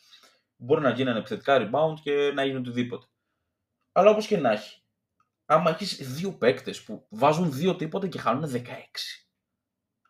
μπορεί 0.56 0.80
να 0.80 0.90
γίνανε 0.90 1.18
επιθετικά 1.18 1.56
rebound 1.58 1.94
και 2.02 2.32
να 2.34 2.44
γίνει 2.44 2.56
οτιδήποτε. 2.56 3.06
Αλλά 3.92 4.10
όπως 4.10 4.26
και 4.26 4.38
να 4.38 4.50
έχει, 4.50 4.82
άμα 5.44 5.70
έχεις 5.70 5.96
δύο 5.96 6.32
παίκτες 6.32 6.82
που 6.82 7.06
βάζουν 7.10 7.52
δύο 7.52 7.76
τρίποντα 7.76 8.08
και 8.08 8.18
χάνουν 8.18 8.50
16, 8.50 8.62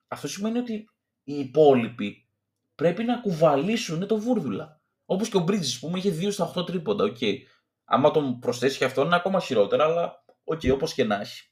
αυτό 0.09 0.29
σημαίνει 0.29 0.59
ότι 0.59 0.90
οι 1.25 1.38
υπόλοιποι 1.38 2.29
πρέπει 2.75 3.05
να 3.05 3.20
κουβαλήσουν 3.20 4.07
το 4.07 4.18
βούρδουλα. 4.18 4.81
Όπως 5.05 5.29
και 5.29 5.37
ο 5.37 5.44
Bridges 5.49 5.79
που 5.81 5.97
είχε 5.97 6.11
2 6.11 6.33
στα 6.33 6.53
8 6.57 6.66
τρίποντα. 6.66 7.05
Okay. 7.05 7.37
Άμα 7.85 8.11
τον 8.11 8.38
προσθέσει 8.38 8.79
και 8.79 8.85
αυτό 8.85 9.03
είναι 9.03 9.16
ακόμα 9.16 9.40
χειρότερα, 9.40 9.85
αλλά 9.85 10.25
ok, 10.45 10.61
okay, 10.61 10.73
όπως 10.73 10.94
και 10.94 11.05
να 11.05 11.20
έχει. 11.20 11.51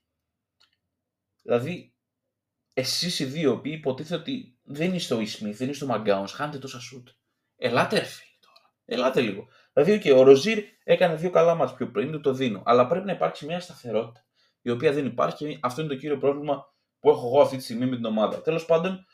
Δηλαδή, 1.43 1.95
εσείς 2.75 3.19
οι 3.19 3.25
δύο 3.25 3.61
που 3.61 3.69
υποτίθεται 3.69 4.21
ότι 4.21 4.52
δεν 4.63 4.95
είσαι 4.95 5.05
ο 5.05 5.09
Ish 5.09 5.21
Smith, 5.21 5.59
δεν 5.59 5.69
είσαι 5.69 5.77
ο 5.77 5.87
McGowens, 5.87 6.29
χάνετε 6.29 6.59
τόσα 6.59 6.81
σουτ. 6.81 7.09
Ελάτε 7.57 7.99
ρε 7.99 8.05
φίλε 8.05 8.37
τώρα. 8.41 8.75
Ελάτε 8.85 9.21
λίγο. 9.21 9.49
Δηλαδή, 9.73 10.01
okay, 10.05 10.17
ο 10.17 10.23
Ροζίρ 10.23 10.65
έκανε 10.85 11.15
δύο 11.15 11.31
καλά 11.31 11.55
μάτς 11.55 11.75
πιο 11.75 11.91
πριν, 11.91 12.23
το 12.23 12.33
δίνω. 12.33 12.63
Αλλά 12.65 12.87
πρέπει 12.87 13.07
να 13.07 13.13
υπάρξει 13.13 13.47
μια 13.47 13.61
σταθερότητα. 13.61 14.25
Η 14.63 14.71
οποία 14.71 14.93
δεν 14.93 15.07
υπάρχει 15.07 15.37
και 15.37 15.59
αυτό 15.63 15.81
είναι 15.81 15.91
το 15.91 15.97
κύριο 15.97 16.19
πρόβλημα 16.19 16.75
που 16.99 17.11
έχω 17.11 17.27
εγώ 17.27 17.41
αυτή 17.41 17.57
τη 17.57 17.63
στιγμή 17.63 17.87
με 17.87 17.97
την 17.97 18.05
ομάδα. 18.05 18.43
Τέλος 18.43 18.65
πάντων, 18.65 19.07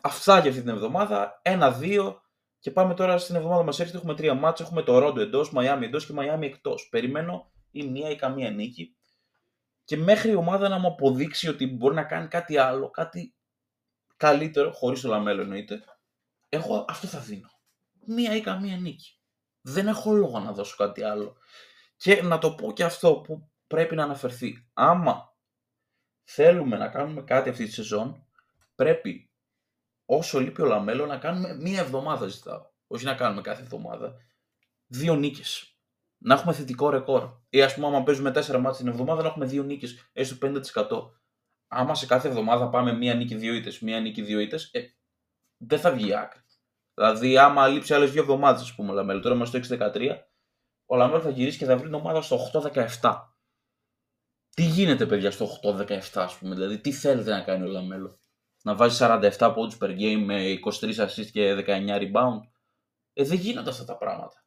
αυτά 0.00 0.38
για 0.38 0.50
αυτή 0.50 0.62
την 0.62 0.70
εβδομάδα. 0.70 1.40
Ένα-δύο. 1.42 2.22
Και 2.58 2.70
πάμε 2.70 2.94
τώρα 2.94 3.18
στην 3.18 3.34
εβδομάδα 3.34 3.62
μας 3.62 3.80
έρχεται. 3.80 3.98
Έχουμε 3.98 4.14
τρία 4.14 4.34
μάτσα. 4.34 4.64
Έχουμε 4.64 4.82
το 4.82 4.98
Ρόντο 4.98 5.20
εντός, 5.20 5.52
Μαϊάμι 5.52 5.86
εντός 5.86 6.06
και 6.06 6.12
Μαϊάμι 6.12 6.46
εκτός. 6.46 6.88
Περιμένω 6.90 7.52
ή 7.70 7.86
μία 7.86 8.10
ή 8.10 8.16
καμία 8.16 8.50
νίκη. 8.50 8.96
Και 9.84 9.96
μέχρι 9.96 10.30
η 10.30 10.34
ομάδα 10.34 10.68
να 10.68 10.78
μου 10.78 10.86
αποδείξει 10.86 11.48
ότι 11.48 11.66
μπορεί 11.66 11.94
να 11.94 12.04
κάνει 12.04 12.28
κάτι 12.28 12.56
άλλο, 12.56 12.90
κάτι 12.90 13.33
καλύτερο, 14.24 14.72
χωρίς 14.72 15.00
το 15.00 15.08
Λαμέλο 15.08 15.42
εννοείται, 15.42 15.84
εγώ 16.48 16.84
αυτό 16.88 17.06
θα 17.06 17.18
δίνω. 17.18 17.50
Μία 18.06 18.36
ή 18.36 18.40
καμία 18.40 18.76
νίκη. 18.76 19.18
Δεν 19.60 19.86
έχω 19.88 20.12
λόγο 20.12 20.38
να 20.38 20.52
δώσω 20.52 20.76
κάτι 20.76 21.02
άλλο. 21.02 21.36
Και 21.96 22.22
να 22.22 22.38
το 22.38 22.54
πω 22.54 22.72
και 22.72 22.84
αυτό 22.84 23.14
που 23.14 23.50
πρέπει 23.66 23.94
να 23.94 24.02
αναφερθεί. 24.02 24.68
Άμα 24.72 25.36
θέλουμε 26.24 26.76
να 26.76 26.88
κάνουμε 26.88 27.22
κάτι 27.22 27.48
αυτή 27.48 27.64
τη 27.64 27.72
σεζόν, 27.72 28.26
πρέπει 28.74 29.30
όσο 30.04 30.40
λείπει 30.40 30.62
ο 30.62 30.64
Λαμέλο 30.66 31.06
να 31.06 31.16
κάνουμε 31.16 31.54
μία 31.54 31.80
εβδομάδα 31.80 32.26
ζητάω. 32.26 32.66
Όχι 32.86 33.04
να 33.04 33.14
κάνουμε 33.14 33.40
κάθε 33.40 33.62
εβδομάδα. 33.62 34.16
Δύο 34.86 35.14
νίκες. 35.14 35.78
Να 36.18 36.34
έχουμε 36.34 36.52
θετικό 36.52 36.90
ρεκόρ. 36.90 37.30
Ή 37.48 37.62
ας 37.62 37.74
πούμε, 37.74 37.86
άμα 37.86 38.02
παίζουμε 38.02 38.30
τέσσερα 38.30 38.58
ματς 38.58 38.78
την 38.78 38.88
εβδομάδα, 38.88 39.22
να 39.22 39.28
έχουμε 39.28 39.46
δύο 39.46 39.62
νίκες, 39.62 40.10
έστω 40.12 40.36
50% 40.40 40.60
άμα 41.74 41.94
σε 41.94 42.06
κάθε 42.06 42.28
εβδομάδα 42.28 42.68
πάμε 42.68 42.92
μία 42.92 43.14
νίκη, 43.14 43.34
δύο 43.34 43.54
ήττες, 43.54 43.80
μία 43.80 44.00
νίκη, 44.00 44.22
δύο 44.22 44.38
ήττες, 44.40 44.70
ε, 44.72 44.80
δεν 45.56 45.78
θα 45.78 45.92
βγει 45.92 46.16
άκρη. 46.16 46.40
Δηλαδή, 46.94 47.38
άμα 47.38 47.68
λείψει 47.68 47.94
άλλες 47.94 48.10
δύο 48.12 48.22
εβδομάδες, 48.22 48.62
ας 48.62 48.74
πούμε, 48.74 48.90
ο 48.90 48.94
Λαμέλο, 48.94 49.20
τώρα 49.20 49.34
είμαστε 49.34 49.62
στο 49.62 49.74
6-13, 49.74 50.28
ο 50.86 50.96
Λαμέλο 50.96 51.20
θα 51.20 51.30
γυρίσει 51.30 51.58
και 51.58 51.64
θα 51.64 51.76
βρει 51.76 51.84
την 51.84 51.94
ομάδα 51.94 52.22
στο 52.22 52.36
8-17. 52.36 53.34
Τι 54.50 54.62
γίνεται, 54.62 55.06
παιδιά, 55.06 55.30
στο 55.30 55.46
8-17, 55.62 55.98
ας 56.14 56.38
πούμε, 56.38 56.54
δηλαδή, 56.54 56.80
τι 56.80 56.92
θέλετε 56.92 57.30
να 57.30 57.42
κάνει 57.42 57.64
ο 57.68 57.70
Λαμέλο; 57.70 58.20
Να 58.62 58.74
βάζει 58.74 58.96
47 59.00 59.52
πόντους 59.54 59.76
per 59.80 59.98
game 59.98 60.22
με 60.24 60.58
23 60.80 60.94
assist 60.96 61.26
και 61.32 61.54
19 61.54 61.98
rebound; 61.98 62.40
Ε, 63.12 63.24
δεν 63.24 63.38
γίνονται 63.38 63.70
αυτά 63.70 63.84
τα 63.84 63.96
πράγματα. 63.96 64.44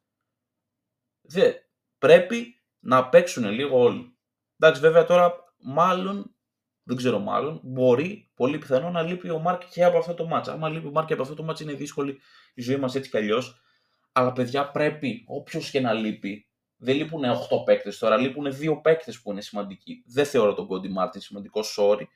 Δε, 1.20 1.52
πρέπει 1.98 2.62
να 2.78 3.08
παίξουν 3.08 3.50
λίγο 3.50 3.78
όλοι. 3.78 4.18
Εντάξει, 4.58 4.80
βέβαια 4.80 5.04
τώρα 5.04 5.34
μάλλον 5.58 6.37
δεν 6.88 6.96
ξέρω 6.96 7.18
μάλλον, 7.18 7.60
μπορεί 7.62 8.30
πολύ 8.34 8.58
πιθανό 8.58 8.90
να 8.90 9.02
λείπει 9.02 9.30
ο 9.30 9.38
Μάρκ 9.38 9.62
και 9.70 9.84
από 9.84 9.98
αυτό 9.98 10.14
το 10.14 10.26
ματς. 10.26 10.52
Άμα 10.52 10.68
λείπει 10.68 10.86
ο 10.86 10.90
Μάρκ 10.90 11.06
και 11.06 11.12
από 11.12 11.22
αυτό 11.22 11.34
το 11.34 11.42
ματς 11.42 11.64
είναι 11.64 11.72
δύσκολη 11.72 12.20
η 12.54 12.62
ζωή 12.62 12.76
μας 12.76 12.94
έτσι 12.94 13.10
κι 13.10 13.16
αλλιώς. 13.16 13.62
Αλλά 14.12 14.32
παιδιά 14.32 14.70
πρέπει, 14.70 15.24
όποιος 15.26 15.70
και 15.70 15.80
να 15.80 15.92
λείπει, 15.92 16.48
δεν 16.76 16.96
λείπουν 16.96 17.24
8 17.24 17.64
παίκτες 17.64 17.98
τώρα, 17.98 18.16
λείπουν 18.16 18.52
2 18.52 18.80
παίκτες 18.82 19.20
που 19.20 19.30
είναι 19.30 19.40
σημαντικοί. 19.40 20.02
Δεν 20.06 20.26
θεωρώ 20.26 20.54
τον 20.54 20.66
Κόντι 20.66 20.88
Μάρτιν 20.88 21.20
σημαντικό, 21.20 21.60
sorry. 21.76 22.06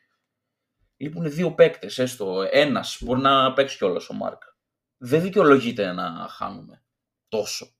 Λείπουν 0.97 1.27
2 1.27 1.55
παίκτες, 1.55 1.99
έστω. 1.99 2.49
Ένας 2.51 2.99
μπορεί 3.01 3.21
να 3.21 3.53
παίξει 3.53 3.77
κιόλας 3.77 4.09
ο 4.09 4.15
Μάρκ. 4.15 4.43
Δεν 4.97 5.23
δικαιολογείται 5.23 5.93
να 5.93 6.27
χάνουμε 6.29 6.83
τόσο. 7.29 7.75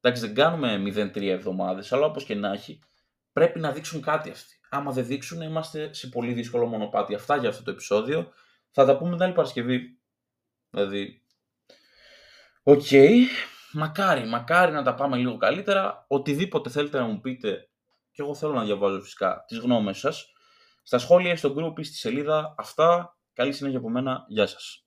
Εντάξει, 0.00 0.26
δεν 0.26 0.34
κάνουμε 0.34 0.76
0-3 0.76 1.30
εβδομάδες, 1.30 1.92
αλλά 1.92 2.06
όπως 2.06 2.24
και 2.24 2.34
να 2.34 2.52
έχει, 2.52 2.78
πρέπει 3.32 3.58
να 3.60 3.72
δείξουν 3.72 4.00
κάτι 4.02 4.30
αυτοί. 4.30 4.58
Άμα 4.74 4.92
δεν 4.92 5.06
δείξουν, 5.06 5.40
είμαστε 5.40 5.92
σε 5.92 6.08
πολύ 6.08 6.32
δύσκολο 6.32 6.66
μονοπάτι. 6.66 7.14
Αυτά 7.14 7.36
για 7.36 7.48
αυτό 7.48 7.62
το 7.62 7.70
επεισόδιο. 7.70 8.32
Θα 8.70 8.84
τα 8.84 8.96
πούμε 8.96 9.12
την 9.12 9.22
άλλη 9.22 9.32
Παρασκευή. 9.32 9.98
Δηλαδή, 10.70 11.22
ok. 12.62 12.82
Okay. 12.90 13.14
Μακάρι, 13.72 14.26
μακάρι 14.26 14.72
να 14.72 14.82
τα 14.82 14.94
πάμε 14.94 15.16
λίγο 15.16 15.36
καλύτερα. 15.36 16.04
Οτιδήποτε 16.08 16.70
θέλετε 16.70 16.98
να 16.98 17.06
μου 17.06 17.20
πείτε, 17.20 17.68
και 18.10 18.22
εγώ 18.22 18.34
θέλω 18.34 18.52
να 18.52 18.64
διαβάζω 18.64 19.00
φυσικά 19.00 19.44
τις 19.46 19.58
γνώμες 19.58 19.98
σας, 19.98 20.32
στα 20.82 20.98
σχόλια, 20.98 21.36
στο 21.36 21.54
group 21.58 21.78
ή 21.78 21.82
στη 21.82 21.96
σελίδα. 21.96 22.54
Αυτά. 22.58 23.18
Καλή 23.32 23.52
συνέχεια 23.52 23.78
από 23.78 23.90
μένα. 23.90 24.24
Γεια 24.28 24.46
σας. 24.46 24.83